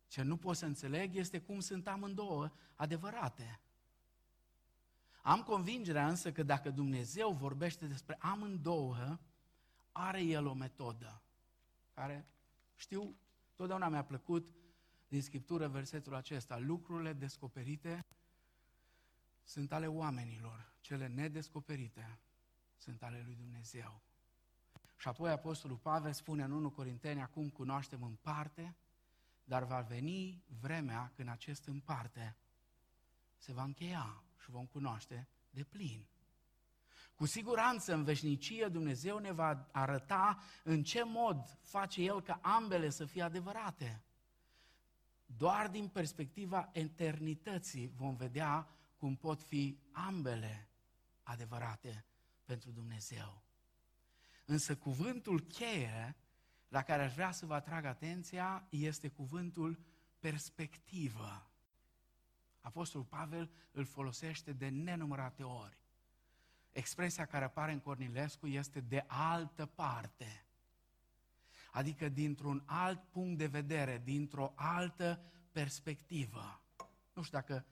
[0.08, 3.60] Ce nu pot să înțeleg este cum sunt amândouă adevărate.
[5.22, 9.20] Am convingerea însă că dacă Dumnezeu vorbește despre amândouă,
[9.92, 11.22] are El o metodă
[11.94, 12.28] care,
[12.76, 13.16] știu,
[13.56, 14.56] totdeauna mi-a plăcut
[15.08, 16.58] din Scriptură versetul acesta.
[16.58, 18.06] Lucrurile descoperite
[19.44, 22.20] sunt ale oamenilor, cele nedescoperite
[22.76, 24.02] sunt ale lui Dumnezeu.
[24.98, 28.76] Și apoi Apostolul Pavel spune în 1 Corinteni, acum cunoaștem în parte,
[29.44, 32.36] dar va veni vremea când acest în parte
[33.38, 36.08] se va încheia și vom cunoaște de plin.
[37.16, 42.90] Cu siguranță în veșnicie Dumnezeu ne va arăta în ce mod face El ca ambele
[42.90, 44.04] să fie adevărate.
[45.26, 50.70] Doar din perspectiva eternității vom vedea cum pot fi ambele
[51.24, 52.06] adevărate
[52.46, 53.47] pentru Dumnezeu.
[54.50, 56.16] Însă cuvântul cheie
[56.68, 59.80] la care aș vrea să vă atrag atenția este cuvântul
[60.20, 61.50] perspectivă.
[62.62, 65.78] Apostolul Pavel îl folosește de nenumărate ori.
[66.72, 70.46] Expresia care apare în Cornilescu este de altă parte.
[71.72, 76.62] Adică dintr-un alt punct de vedere, dintr-o altă perspectivă.
[77.14, 77.66] Nu știu dacă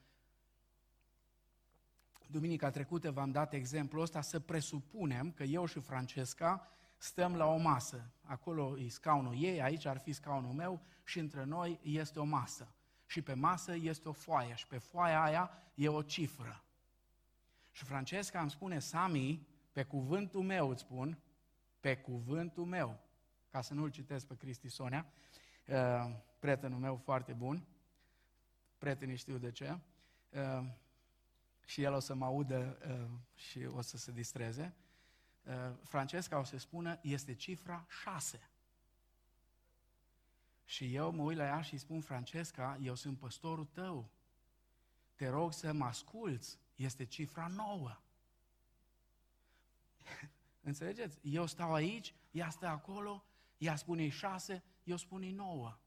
[2.36, 7.56] duminica trecută v-am dat exemplul ăsta, să presupunem că eu și Francesca stăm la o
[7.56, 8.10] masă.
[8.22, 12.74] Acolo e scaunul ei, aici ar fi scaunul meu și între noi este o masă.
[13.06, 16.64] Și pe masă este o foaie și pe foaia aia e o cifră.
[17.70, 21.18] Și Francesca îmi spune, Sami, pe cuvântul meu îți spun,
[21.80, 23.00] pe cuvântul meu,
[23.50, 25.06] ca să nu-l citesc pe Cristi Sonia,
[25.66, 27.66] uh, prietenul meu foarte bun,
[28.78, 29.78] prietenii știu de ce,
[30.30, 30.66] uh,
[31.66, 34.74] și el o să mă audă uh, și o să se distreze,
[35.82, 38.50] Francesca o să spună, este cifra 6.
[40.64, 44.10] Și eu mă uit la ea și îi spun, Francesca, eu sunt păstorul tău.
[45.14, 48.00] Te rog să mă asculți este cifra nouă.
[50.60, 51.18] Înțelegeți?
[51.22, 53.24] Eu stau aici, ea stă acolo,
[53.58, 55.78] ea spune șase, eu spun nouă.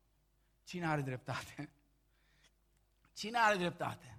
[0.63, 1.69] Cine are dreptate?
[3.13, 4.18] Cine are dreptate?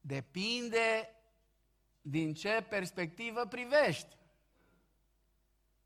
[0.00, 1.14] Depinde
[2.00, 4.16] din ce perspectivă privești.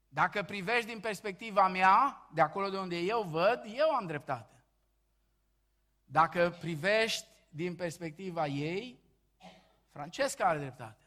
[0.09, 4.64] Dacă privești din perspectiva mea, de acolo de unde eu văd, eu am dreptate.
[6.05, 9.01] Dacă privești din perspectiva ei,
[9.90, 11.07] Francesca are dreptate.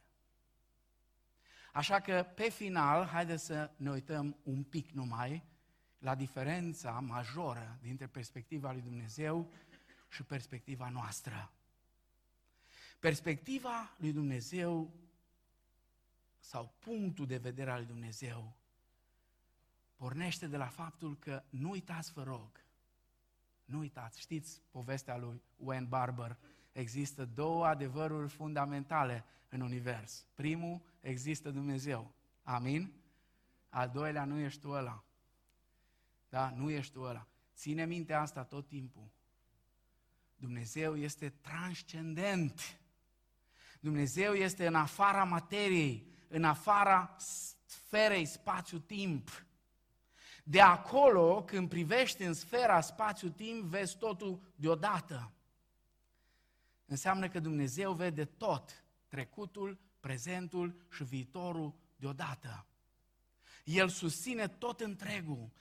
[1.74, 5.44] Așa că, pe final, haideți să ne uităm un pic numai
[5.98, 9.52] la diferența majoră dintre perspectiva lui Dumnezeu
[10.10, 11.52] și perspectiva noastră.
[13.06, 14.94] Perspectiva lui Dumnezeu
[16.40, 18.56] sau punctul de vedere al lui Dumnezeu
[19.96, 22.64] pornește de la faptul că nu uitați, vă rog,
[23.66, 26.38] nu uitați, știți povestea lui Wayne Barber.
[26.72, 30.26] Există două adevăruri fundamentale în univers.
[30.36, 32.12] Primul, există Dumnezeu.
[32.44, 32.94] Amin?
[33.70, 35.04] Al doilea, nu ești tu ăla.
[36.30, 36.50] Da?
[36.50, 37.28] Nu ești tu ăla.
[37.56, 39.12] Ține minte asta tot timpul.
[40.36, 42.80] Dumnezeu este transcendent.
[43.80, 47.16] Dumnezeu este în afara materiei, în afara
[47.66, 49.46] sferei spațiu-timp.
[50.44, 55.32] De acolo, când privești în sfera spațiu-timp, vezi totul deodată.
[56.86, 62.66] Înseamnă că Dumnezeu vede tot, trecutul, prezentul și viitorul deodată.
[63.64, 65.52] El susține tot întregul,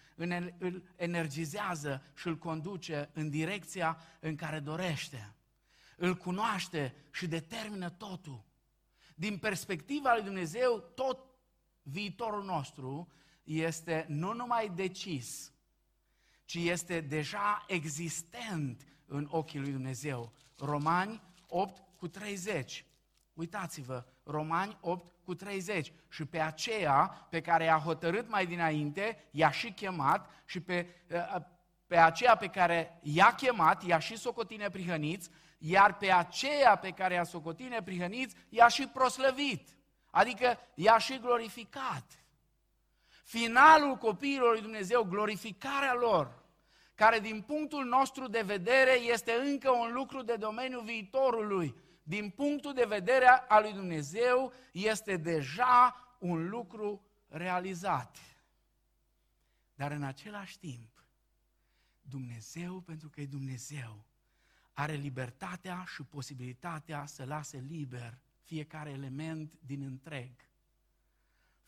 [0.59, 5.35] îl energizează și îl conduce în direcția în care dorește.
[5.97, 8.45] Îl cunoaște și determină totul.
[9.15, 11.19] Din perspectiva lui Dumnezeu, tot
[11.83, 13.09] viitorul nostru
[13.45, 15.53] este nu numai decis,
[16.45, 20.33] ci este deja existent în ochii lui Dumnezeu.
[20.59, 22.85] Romani 8 cu 30.
[23.35, 25.93] Uitați-vă, Romani 8 cu 30.
[26.09, 31.35] Și pe aceea pe care i-a hotărât mai dinainte, i-a și chemat și pe, eh,
[31.87, 35.31] pe aceea pe care i-a chemat, i-a și socotine prihăniți,
[35.67, 39.69] iar pe aceea pe care i-a socotine prihăniți, i-a și proslăvit.
[40.11, 42.25] Adică i-a și glorificat
[43.25, 46.43] finalul copiilor lui Dumnezeu, glorificarea lor,
[46.95, 52.73] care din punctul nostru de vedere este încă un lucru de domeniul viitorului, din punctul
[52.73, 58.17] de vedere al lui Dumnezeu este deja un lucru realizat.
[59.75, 61.05] Dar în același timp,
[62.03, 64.05] Dumnezeu, pentru că e Dumnezeu,
[64.75, 70.31] are libertatea și posibilitatea să lase liber fiecare element din întreg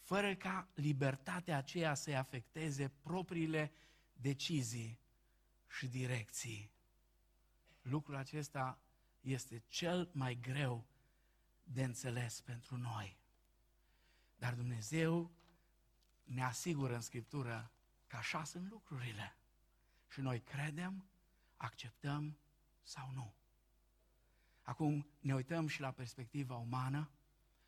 [0.07, 3.73] fără ca libertatea aceea să-i afecteze propriile
[4.13, 5.01] decizii
[5.69, 6.71] și direcții.
[7.83, 8.79] Lucrul acesta
[9.21, 10.87] este cel mai greu
[11.65, 13.19] de înțeles pentru noi.
[14.39, 15.33] Dar Dumnezeu
[16.25, 17.73] ne asigură în Scriptură
[18.07, 19.37] că așa sunt lucrurile.
[20.09, 21.09] Și noi credem,
[21.57, 22.39] acceptăm
[22.87, 23.35] sau nu.
[24.63, 27.11] Acum ne uităm și la perspectiva umană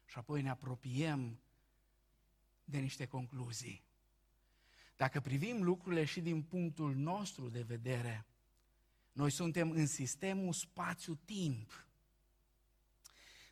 [0.07, 1.41] și apoi ne apropiem
[2.65, 3.85] de niște concluzii.
[4.97, 8.27] Dacă privim lucrurile și din punctul nostru de vedere,
[9.13, 11.87] noi suntem în sistemul spațiu-timp.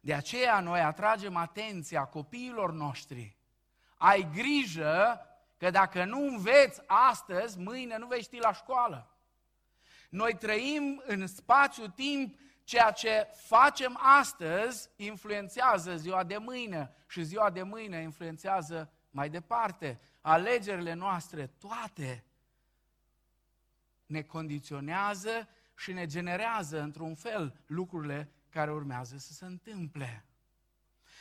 [0.00, 3.36] De aceea noi atragem atenția copiilor noștri.
[3.96, 5.20] Ai grijă
[5.56, 9.15] că dacă nu înveți astăzi, mâine nu vei ști la școală.
[10.16, 17.62] Noi trăim în spațiu-timp ceea ce facem astăzi influențează ziua de mâine și ziua de
[17.62, 20.00] mâine influențează mai departe.
[20.20, 22.24] Alegerile noastre, toate,
[24.06, 30.24] ne condiționează și ne generează într-un fel lucrurile care urmează să se întâmple.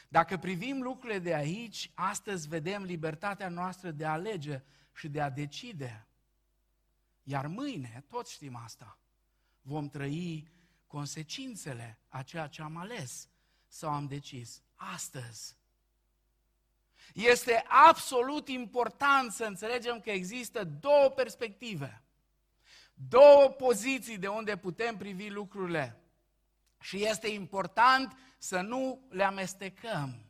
[0.07, 5.29] Dacă privim lucrurile de aici, astăzi vedem libertatea noastră de a alege și de a
[5.29, 6.07] decide.
[7.27, 8.97] Iar mâine, toți știm asta,
[9.61, 10.51] vom trăi
[10.87, 13.29] consecințele a ceea ce am ales
[13.67, 15.57] sau am decis astăzi.
[17.13, 22.03] Este absolut important să înțelegem că există două perspective,
[22.93, 25.99] două poziții de unde putem privi lucrurile.
[26.79, 30.24] Și este important să nu le amestecăm.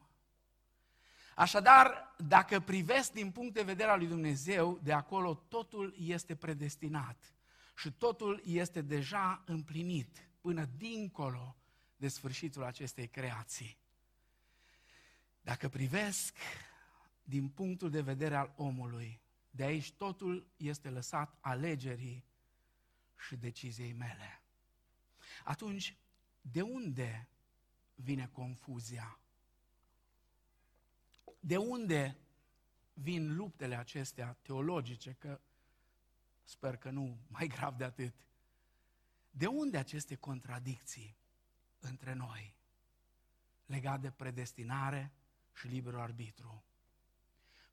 [1.36, 7.34] Așadar, dacă privesc din punct de vedere al lui Dumnezeu, de acolo totul este predestinat
[7.78, 11.56] și totul este deja împlinit până dincolo
[11.98, 13.78] de sfârșitul acestei creații.
[15.42, 16.38] Dacă privesc
[17.24, 22.26] din punctul de vedere al omului, de aici totul este lăsat alegerii
[23.28, 24.42] și deciziei mele.
[25.44, 25.98] Atunci,
[26.42, 27.30] de unde
[27.96, 29.20] vine confuzia?
[31.46, 32.18] De unde
[32.94, 35.40] vin luptele acestea teologice, că
[36.44, 38.14] sper că nu mai grav de atât.
[39.32, 41.16] De unde aceste contradicții
[41.80, 42.56] între noi
[43.66, 45.12] legate de predestinare
[45.54, 46.64] și liberul arbitru?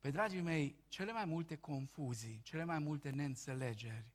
[0.00, 4.06] Pe dragii mei, cele mai multe confuzii, cele mai multe neînțelegeri,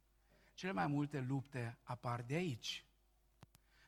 [0.54, 2.86] cele mai multe lupte apar de aici,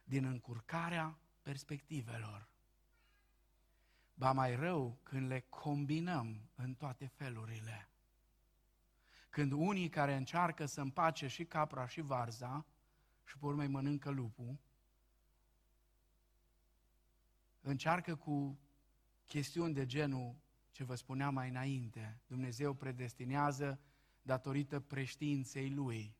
[0.03, 2.48] din încurcarea perspectivelor.
[4.19, 7.89] Ba mai rău când le combinăm în toate felurile.
[9.29, 12.65] Când unii care încearcă să împace și capra și varza
[13.25, 14.59] și pe urmă mănâncă lupul,
[17.61, 18.59] încearcă cu
[19.27, 20.35] chestiuni de genul
[20.71, 22.21] ce vă spuneam mai înainte.
[22.27, 23.79] Dumnezeu predestinează
[24.21, 26.15] datorită preștiinței Lui.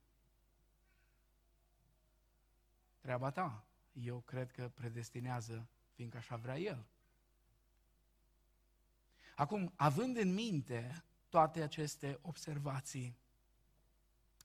[3.00, 3.66] Treaba ta.
[3.92, 6.88] Eu cred că predestinează fiindcă așa vrea El.
[9.40, 13.18] Acum, având în minte toate aceste observații,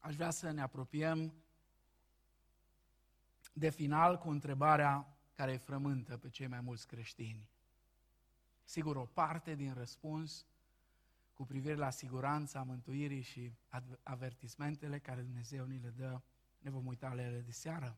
[0.00, 1.34] aș vrea să ne apropiem
[3.52, 7.48] de final cu întrebarea care îi frământă pe cei mai mulți creștini.
[8.64, 10.46] Sigur, o parte din răspuns
[11.32, 13.52] cu privire la siguranța mântuirii și
[14.02, 16.20] avertismentele care Dumnezeu ni le dă,
[16.58, 17.96] ne vom uita la ele de seară.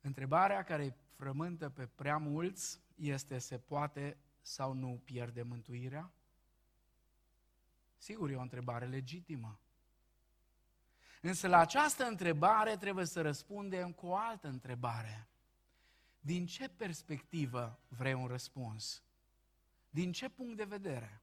[0.00, 4.16] Întrebarea care îi frământă pe prea mulți este se poate
[4.46, 6.12] sau nu pierde mântuirea?
[7.96, 9.58] Sigur, e o întrebare legitimă.
[11.20, 15.28] Însă la această întrebare trebuie să răspundem cu o altă întrebare.
[16.20, 19.02] Din ce perspectivă vrei un răspuns?
[19.90, 21.22] Din ce punct de vedere?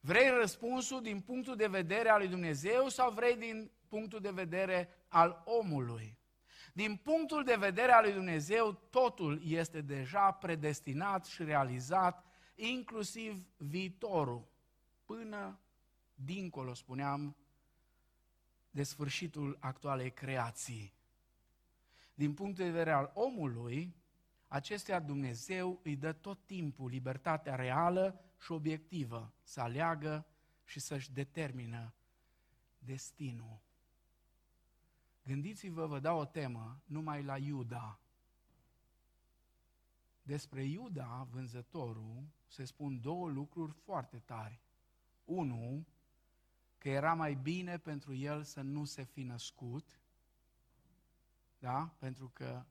[0.00, 4.88] Vrei răspunsul din punctul de vedere al lui Dumnezeu sau vrei din punctul de vedere
[5.08, 6.18] al omului?
[6.76, 12.24] Din punctul de vedere al lui Dumnezeu, totul este deja predestinat și realizat,
[12.54, 14.48] inclusiv viitorul,
[15.04, 15.58] până
[16.14, 17.36] dincolo, spuneam,
[18.70, 20.92] de sfârșitul actualei creații.
[22.14, 23.96] Din punct de vedere al omului,
[24.48, 30.26] acestea Dumnezeu îi dă tot timpul libertatea reală și obiectivă să aleagă
[30.64, 31.94] și să-și determină
[32.78, 33.65] destinul.
[35.26, 37.98] Gândiți-vă, vă dau o temă, numai la Iuda.
[40.22, 44.60] Despre Iuda, vânzătorul, se spun două lucruri foarte tari.
[45.24, 45.86] Unu,
[46.78, 50.00] că era mai bine pentru el să nu se fi născut,
[51.58, 51.94] da?
[51.98, 52.64] Pentru că,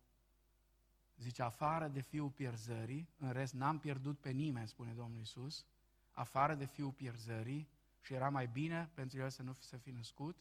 [1.18, 5.66] zice, afară de fiul pierzării, în rest n-am pierdut pe nimeni, spune Domnul Isus,
[6.12, 7.68] afară de fiul pierzării,
[8.01, 10.38] și era mai bine pentru el să nu se fi născut,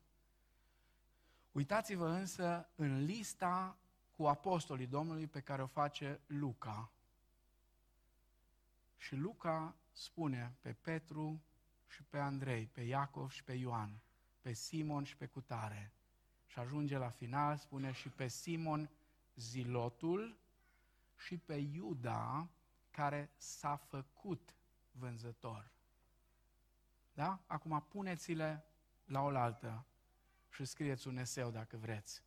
[1.55, 3.77] Uitați-vă însă în lista
[4.17, 6.91] cu apostolii Domnului pe care o face Luca.
[8.97, 11.43] Și Luca spune pe Petru
[11.89, 14.01] și pe Andrei, pe Iacov și pe Ioan,
[14.41, 15.93] pe Simon și pe Cutare.
[16.47, 18.91] Și ajunge la final, spune și pe Simon
[19.35, 20.39] Zilotul
[21.17, 22.49] și pe Iuda
[22.91, 24.55] care s-a făcut
[24.91, 25.71] vânzător.
[27.13, 27.43] Da?
[27.47, 28.65] Acum puneți-le
[29.05, 29.85] la oaltă
[30.55, 32.23] și scrieți un eseu dacă vreți.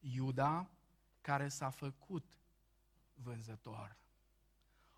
[0.00, 0.70] Iuda,
[1.20, 2.38] care s-a făcut
[3.14, 3.96] vânzător.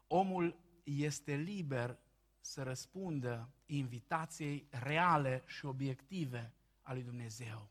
[0.07, 1.99] Omul este liber
[2.41, 6.53] să răspundă invitației reale și obiective
[6.83, 7.71] a lui Dumnezeu.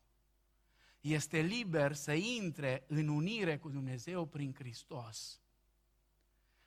[1.00, 5.40] Este liber să intre în unire cu Dumnezeu prin Hristos.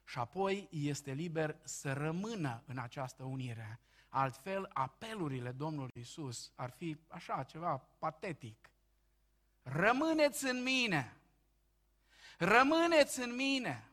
[0.05, 3.79] Și apoi este liber să rămână în această unire.
[4.15, 8.69] Altfel, apelurile Domnului Isus ar fi așa, ceva patetic.
[9.63, 11.17] Rămâneți în mine!
[12.37, 13.89] Rămâneți în mine!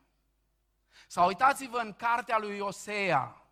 [1.07, 3.45] Sau uitați-vă în cartea lui Osea.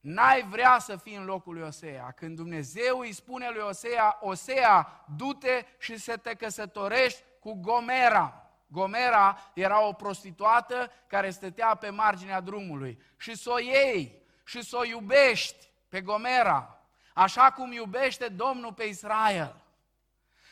[0.00, 2.10] N-ai vrea să fii în locul lui Osea.
[2.10, 8.50] Când Dumnezeu îi spune lui Osea, Osea, du-te și să te căsătorești cu Gomera.
[8.66, 13.02] Gomera era o prostituată care stătea pe marginea drumului.
[13.16, 16.80] Și să o iei și să o iubești pe Gomera,
[17.14, 19.62] așa cum iubește Domnul pe Israel.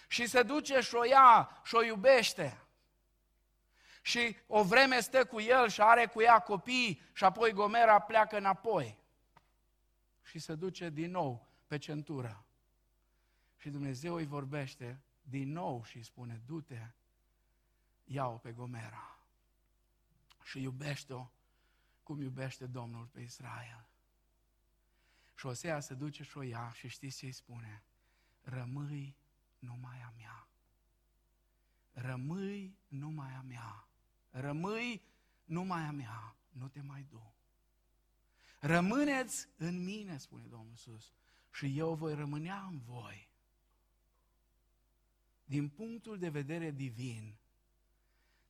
[0.09, 2.59] Și se duce și o ia și o iubește.
[4.03, 8.37] Și o vreme stă cu el și are cu ea copii și apoi Gomera pleacă
[8.37, 8.99] înapoi.
[10.23, 12.45] Și se duce din nou pe centură.
[13.57, 16.87] Și Dumnezeu îi vorbește din nou și îi spune, du-te,
[18.05, 19.19] ia-o pe Gomera
[20.43, 21.27] și iubește-o
[22.03, 23.87] cum iubește Domnul pe Israel.
[25.25, 27.83] Și Șosea se duce și o ia și știți ce îi spune?
[28.43, 29.17] Rămâi
[29.59, 30.49] numai a mea.
[31.93, 33.89] Rămâi numai a mea.
[34.31, 35.03] Rămâi
[35.45, 36.37] numai a mea.
[36.49, 37.35] Nu te mai du.
[38.61, 41.13] Rămâneți în mine, spune Domnul Iisus,
[41.53, 43.31] și eu voi rămânea în voi.
[45.45, 47.37] Din punctul de vedere divin,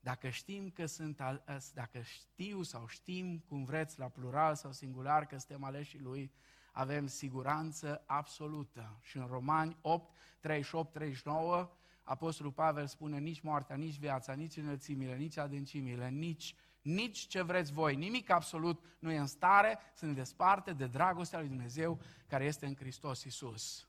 [0.02, 1.44] dacă știm că sunt, al,
[1.74, 6.32] dacă știu sau știm, cum vreți, la plural sau singular, că suntem aleși Lui,
[6.72, 8.98] avem siguranță absolută.
[9.00, 11.70] Și în Romani 8, 38, 39,
[12.02, 17.72] Apostolul Pavel spune nici moartea, nici viața, nici înălțimile, nici adâncimile, nici, nici ce vreți
[17.72, 22.44] voi, nimic absolut nu e în stare să ne desparte de dragostea lui Dumnezeu care
[22.44, 23.88] este în Hristos Iisus.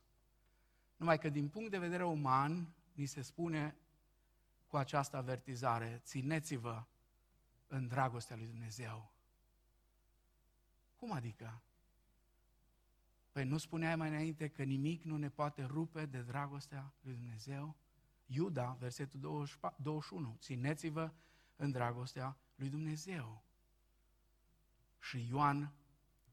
[0.96, 3.76] Numai că din punct de vedere uman, ni se spune
[4.74, 6.84] cu această avertizare, țineți-vă
[7.68, 9.12] în dragostea lui Dumnezeu.
[10.96, 11.62] Cum adică?
[13.32, 17.76] Păi nu spuneai mai înainte că nimic nu ne poate rupe de dragostea lui Dumnezeu?
[18.26, 19.20] Iuda, versetul
[19.78, 21.12] 21, țineți-vă
[21.56, 23.44] în dragostea lui Dumnezeu.
[25.00, 25.74] Și Ioan,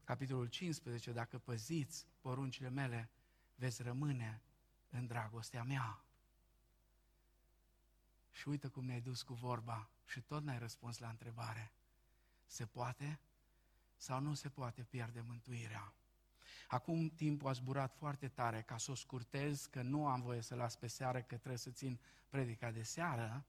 [0.03, 3.09] capitolul 15, dacă păziți poruncile mele,
[3.55, 4.41] veți rămâne
[4.89, 6.03] în dragostea mea.
[8.31, 11.71] Și uite cum ne-ai dus cu vorba și tot n-ai răspuns la întrebare.
[12.45, 13.19] Se poate
[13.97, 15.93] sau nu se poate pierde mântuirea?
[16.67, 20.55] Acum timpul a zburat foarte tare ca să o scurtez, că nu am voie să
[20.55, 23.45] las pe seară, că trebuie să țin predica de seară.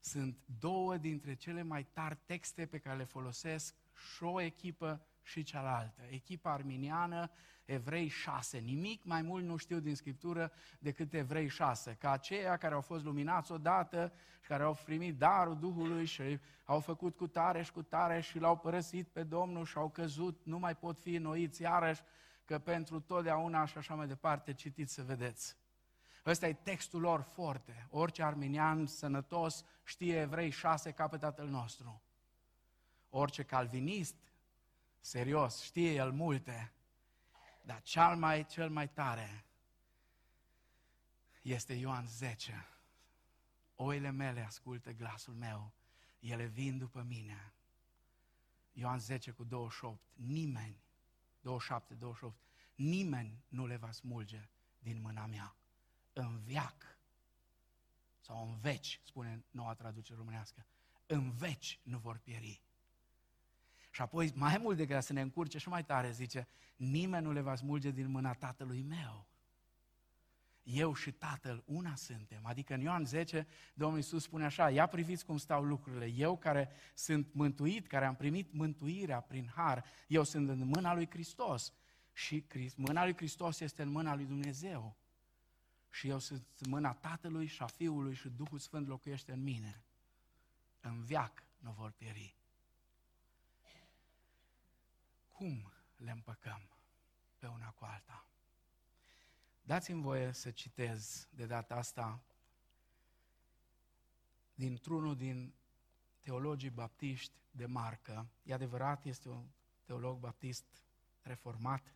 [0.00, 3.74] Sunt două dintre cele mai tari texte pe care le folosesc
[4.14, 6.02] și o echipă și cealaltă.
[6.10, 7.30] Echipa arminiană,
[7.64, 8.58] Evrei 6.
[8.58, 11.96] Nimic mai mult nu știu din Scriptură decât Evrei 6.
[12.00, 16.80] Ca aceia care au fost luminați odată și care au primit darul Duhului și au
[16.80, 20.58] făcut cu tare și cu tare și l-au părăsit pe Domnul și au căzut, nu
[20.58, 22.02] mai pot fi înnoiți iarăși
[22.44, 25.56] că pentru totdeauna și așa mai departe, citiți să vedeți.
[26.26, 27.86] Ăsta e textul lor forte.
[27.90, 32.02] Orice arminian sănătos știe Evrei 6 ca pe tatăl nostru.
[33.10, 34.14] Orice calvinist
[35.02, 36.72] serios știe el multe,
[37.62, 39.44] dar cel mai, cel mai tare
[41.42, 42.66] este Ioan 10.
[43.74, 45.72] Oile mele ascultă glasul meu,
[46.20, 47.52] ele vin după mine.
[48.72, 50.00] Ioan 10 cu 28.
[50.14, 50.82] Nimeni
[51.40, 52.36] 27, 28.
[52.74, 54.48] Nimeni nu le va smulge
[54.78, 55.56] din mâna mea.
[56.12, 56.98] În viac
[58.20, 60.66] sau în veci, spune noua traducere românească,
[61.06, 62.62] în veci nu vor pieri.
[63.92, 67.40] Și apoi, mai mult decât să ne încurce și mai tare, zice, nimeni nu le
[67.40, 69.26] va smulge din mâna tatălui meu.
[70.62, 72.40] Eu și Tatăl una suntem.
[72.42, 76.06] Adică în Ioan 10, Domnul Iisus spune așa, ia priviți cum stau lucrurile.
[76.06, 81.10] Eu care sunt mântuit, care am primit mântuirea prin har, eu sunt în mâna lui
[81.10, 81.72] Hristos.
[82.12, 82.44] Și
[82.76, 84.96] mâna lui Hristos este în mâna lui Dumnezeu.
[85.90, 89.84] Și eu sunt în mâna Tatălui și a Fiului și Duhul Sfânt locuiește în mine.
[90.80, 92.41] În viac nu vor pieri.
[95.42, 96.68] Cum le împăcăm
[97.38, 98.26] pe una cu alta?
[99.62, 102.20] Dați-mi voie să citez de data asta
[104.54, 105.54] dintr-unul din
[106.20, 108.26] teologii baptiști de marcă.
[108.42, 109.46] E adevărat, este un
[109.84, 110.64] teolog baptist
[111.22, 111.94] reformat,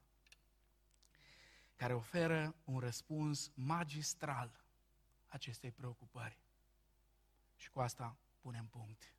[1.77, 4.65] care oferă un răspuns magistral
[5.29, 6.39] acestei preocupări.
[7.57, 9.13] Și cu asta punem punct.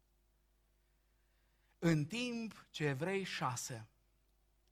[1.80, 3.88] În timp ce Evrei 6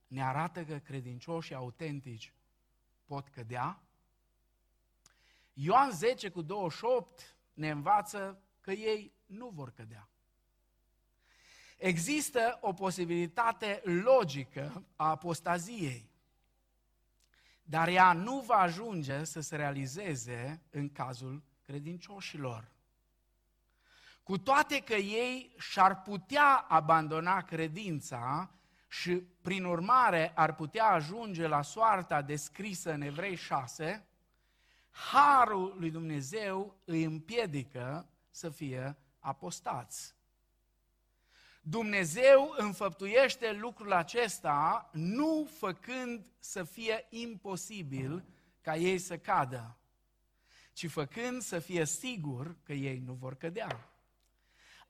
[0.06, 2.32] ne arată că credincioșii autentici
[3.04, 3.80] pot cădea,
[5.52, 10.08] Ioan 10 cu 28 ne învață că ei nu vor cădea.
[11.76, 16.10] Există o posibilitate logică a apostaziei,
[17.62, 22.70] dar ea nu va ajunge să se realizeze în cazul credincioșilor.
[24.22, 28.50] Cu toate că ei și-ar putea abandona credința
[29.00, 34.06] și, prin urmare, ar putea ajunge la soarta descrisă în Evrei 6,
[34.90, 40.14] harul lui Dumnezeu îi împiedică să fie apostați.
[41.60, 48.24] Dumnezeu înfăptuiește lucrul acesta nu făcând să fie imposibil
[48.60, 49.76] ca ei să cadă,
[50.72, 53.90] ci făcând să fie sigur că ei nu vor cădea.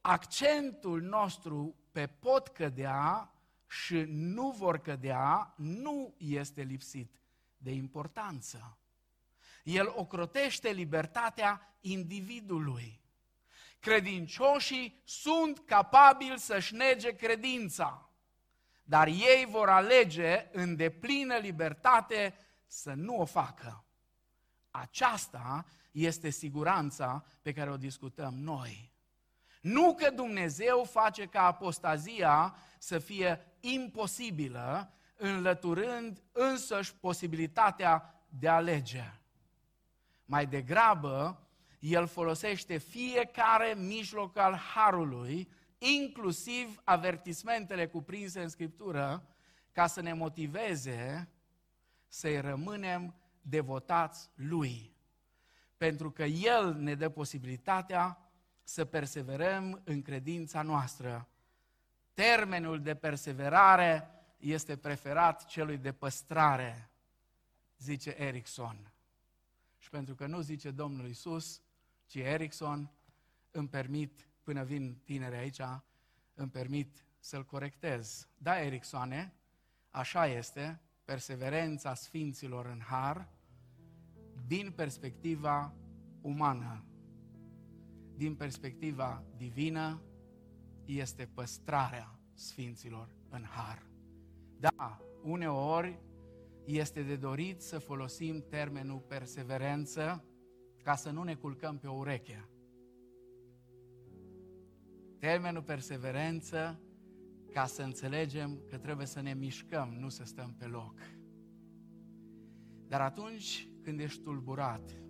[0.00, 3.30] Accentul nostru pe pot cădea
[3.69, 7.21] și nu vor cădea nu este lipsit
[7.57, 8.79] de importanță.
[9.62, 13.01] El ocrotește libertatea individului.
[13.81, 18.11] Credincioșii sunt capabili să-și nege credința,
[18.85, 22.35] dar ei vor alege în deplină libertate
[22.67, 23.85] să nu o facă.
[24.71, 28.93] Aceasta este siguranța pe care o discutăm noi.
[29.61, 39.12] Nu că Dumnezeu face ca apostazia să fie imposibilă, înlăturând însăși posibilitatea de a alege.
[40.25, 41.47] Mai degrabă,
[41.79, 45.49] el folosește fiecare mijloc al harului,
[45.79, 49.27] inclusiv avertismentele cuprinse în Scriptură,
[49.73, 51.29] ca să ne motiveze
[52.09, 54.95] să-i rămânem devotați lui.
[55.77, 58.19] Pentru că El ne dă posibilitatea
[58.62, 61.29] să perseverăm în credința noastră.
[62.17, 66.91] Termenul de perseverare este preferat celui de păstrare,
[67.79, 68.93] zice Erickson.
[69.79, 71.62] Și pentru că nu zice Domnul Isus,
[72.07, 72.91] ci Erickson,
[73.51, 75.61] îmi permit, până vin tineri aici,
[76.35, 78.29] îmi permit să-l corectez.
[78.39, 79.35] Da, Ericksoane,
[79.91, 83.29] așa este, perseverența sfinților în har,
[84.47, 85.75] din perspectiva
[86.21, 86.85] umană.
[88.14, 90.03] Din perspectiva divină,
[90.87, 93.87] este păstrarea sfinților în har.
[94.59, 96.01] Da, uneori
[96.64, 100.24] este de dorit să folosim termenul perseverență
[100.82, 102.49] ca să nu ne culcăm pe o ureche.
[105.18, 106.80] Termenul perseverență
[107.53, 110.95] ca să înțelegem că trebuie să ne mișcăm, nu să stăm pe loc.
[112.89, 115.01] Dar atunci când ești tulburat,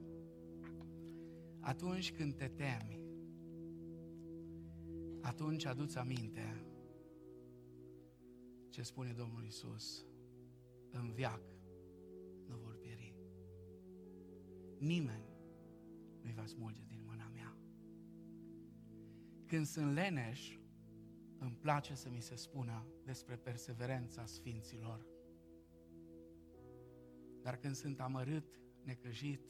[1.60, 3.05] atunci când te temi,
[5.26, 6.64] atunci aduți aminte
[8.68, 10.06] ce spune Domnul Isus
[10.90, 11.40] în viac
[12.48, 13.14] nu vor pieri.
[14.78, 15.24] Nimeni
[16.22, 17.56] nu-i va smulge din mâna mea.
[19.46, 20.58] Când sunt leneș,
[21.38, 25.06] îmi place să mi se spună despre perseverența sfinților.
[27.42, 29.40] Dar când sunt amărât, necăjit,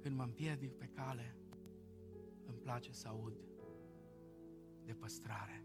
[0.00, 1.36] când mă împiedic pe cale,
[2.46, 3.49] îmi place să aud
[4.90, 5.64] de păstrare.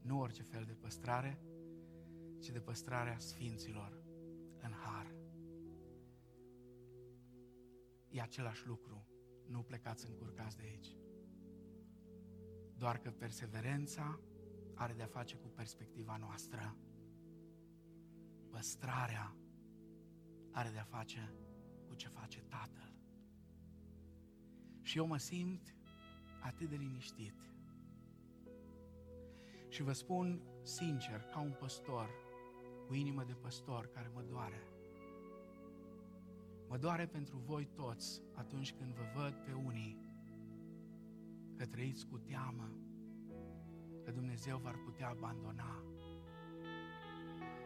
[0.00, 1.40] Nu orice fel de păstrare,
[2.40, 4.02] ci de păstrarea sfinților
[4.62, 5.14] în har.
[8.10, 9.06] E același lucru.
[9.46, 10.96] Nu plecați încurcați de aici.
[12.76, 14.20] Doar că perseverența
[14.74, 16.76] are de-a face cu perspectiva noastră.
[18.50, 19.36] Păstrarea
[20.50, 21.34] are de-a face
[21.86, 22.94] cu ce face Tatăl.
[24.80, 25.74] Și eu mă simt
[26.44, 27.34] atât de liniștit.
[29.68, 32.10] Și vă spun sincer, ca un păstor,
[32.86, 34.62] cu inimă de păstor care mă doare.
[36.68, 39.98] Mă doare pentru voi toți atunci când vă văd pe unii
[41.56, 42.70] că trăiți cu teamă,
[44.04, 45.84] că Dumnezeu v-ar putea abandona,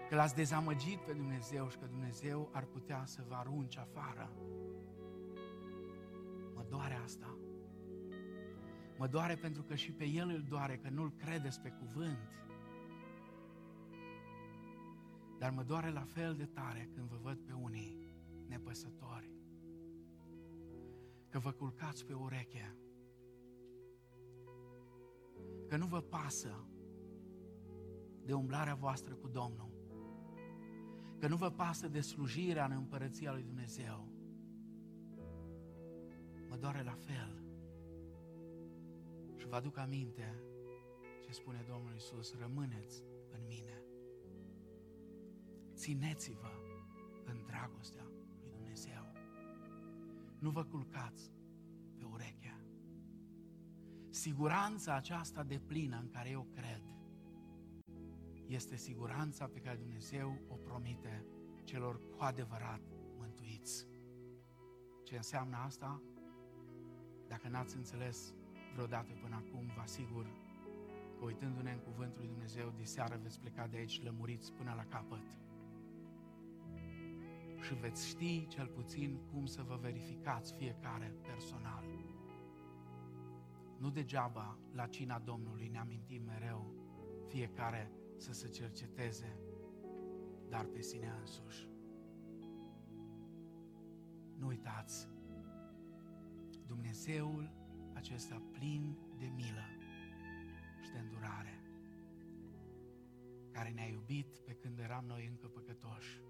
[0.08, 4.32] că l-ați dezamăgit pe Dumnezeu și că Dumnezeu ar putea să vă arunce afară.
[6.54, 7.38] Mă doare asta.
[8.98, 12.18] Mă doare pentru că și pe El îl doare, că nu-L credeți pe cuvânt.
[15.38, 17.96] Dar mă doare la fel de tare când vă văd pe unii
[18.46, 19.30] nepăsători,
[21.28, 22.76] că vă culcați pe ureche,
[25.68, 26.66] că nu vă pasă
[28.24, 29.70] de umblarea voastră cu Domnul,
[31.18, 34.08] că nu vă pasă de slujirea în împărăția lui Dumnezeu.
[36.48, 37.37] Mă doare la fel.
[39.48, 40.42] Și vă aduc aminte
[41.24, 43.82] ce spune Domnul Isus, rămâneți în mine.
[45.74, 46.50] Țineți-vă
[47.24, 48.06] în dragostea
[48.40, 49.12] lui Dumnezeu.
[50.38, 51.32] Nu vă culcați
[51.96, 52.60] pe urechea.
[54.10, 56.82] Siguranța aceasta de plină în care eu cred
[58.46, 61.26] este siguranța pe care Dumnezeu o promite
[61.64, 62.82] celor cu adevărat
[63.16, 63.86] mântuiți.
[65.04, 66.02] Ce înseamnă asta?
[67.28, 68.34] Dacă n-ați înțeles
[68.72, 70.26] vreodată până acum, vă asigur
[71.18, 75.26] că uitându-ne în Cuvântul lui Dumnezeu, diseară veți pleca de aici lămuriți până la capăt.
[77.60, 81.84] Și veți ști cel puțin cum să vă verificați fiecare personal.
[83.78, 86.74] Nu degeaba la cina Domnului ne amintim mereu
[87.28, 89.38] fiecare să se cerceteze,
[90.48, 91.68] dar pe sine însuși.
[94.38, 95.08] Nu uitați,
[96.66, 97.57] Dumnezeul
[97.98, 99.66] acesta plin de milă
[100.82, 101.60] și de îndurare,
[103.50, 106.20] care ne-a iubit pe când eram noi încă păcătoși.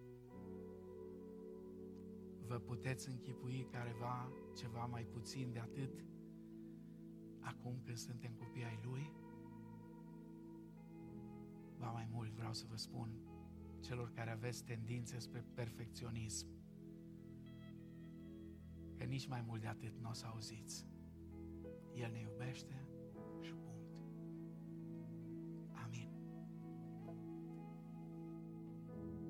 [2.47, 6.05] Vă puteți închipui careva ceva mai puțin de atât
[7.41, 9.13] acum când suntem copii ai Lui?
[11.79, 13.11] Ba mai mult vreau să vă spun
[13.81, 16.47] celor care aveți tendințe spre perfecționism,
[18.97, 20.87] că nici mai mult de atât nu o să auziți.
[22.05, 22.88] El ne iubește,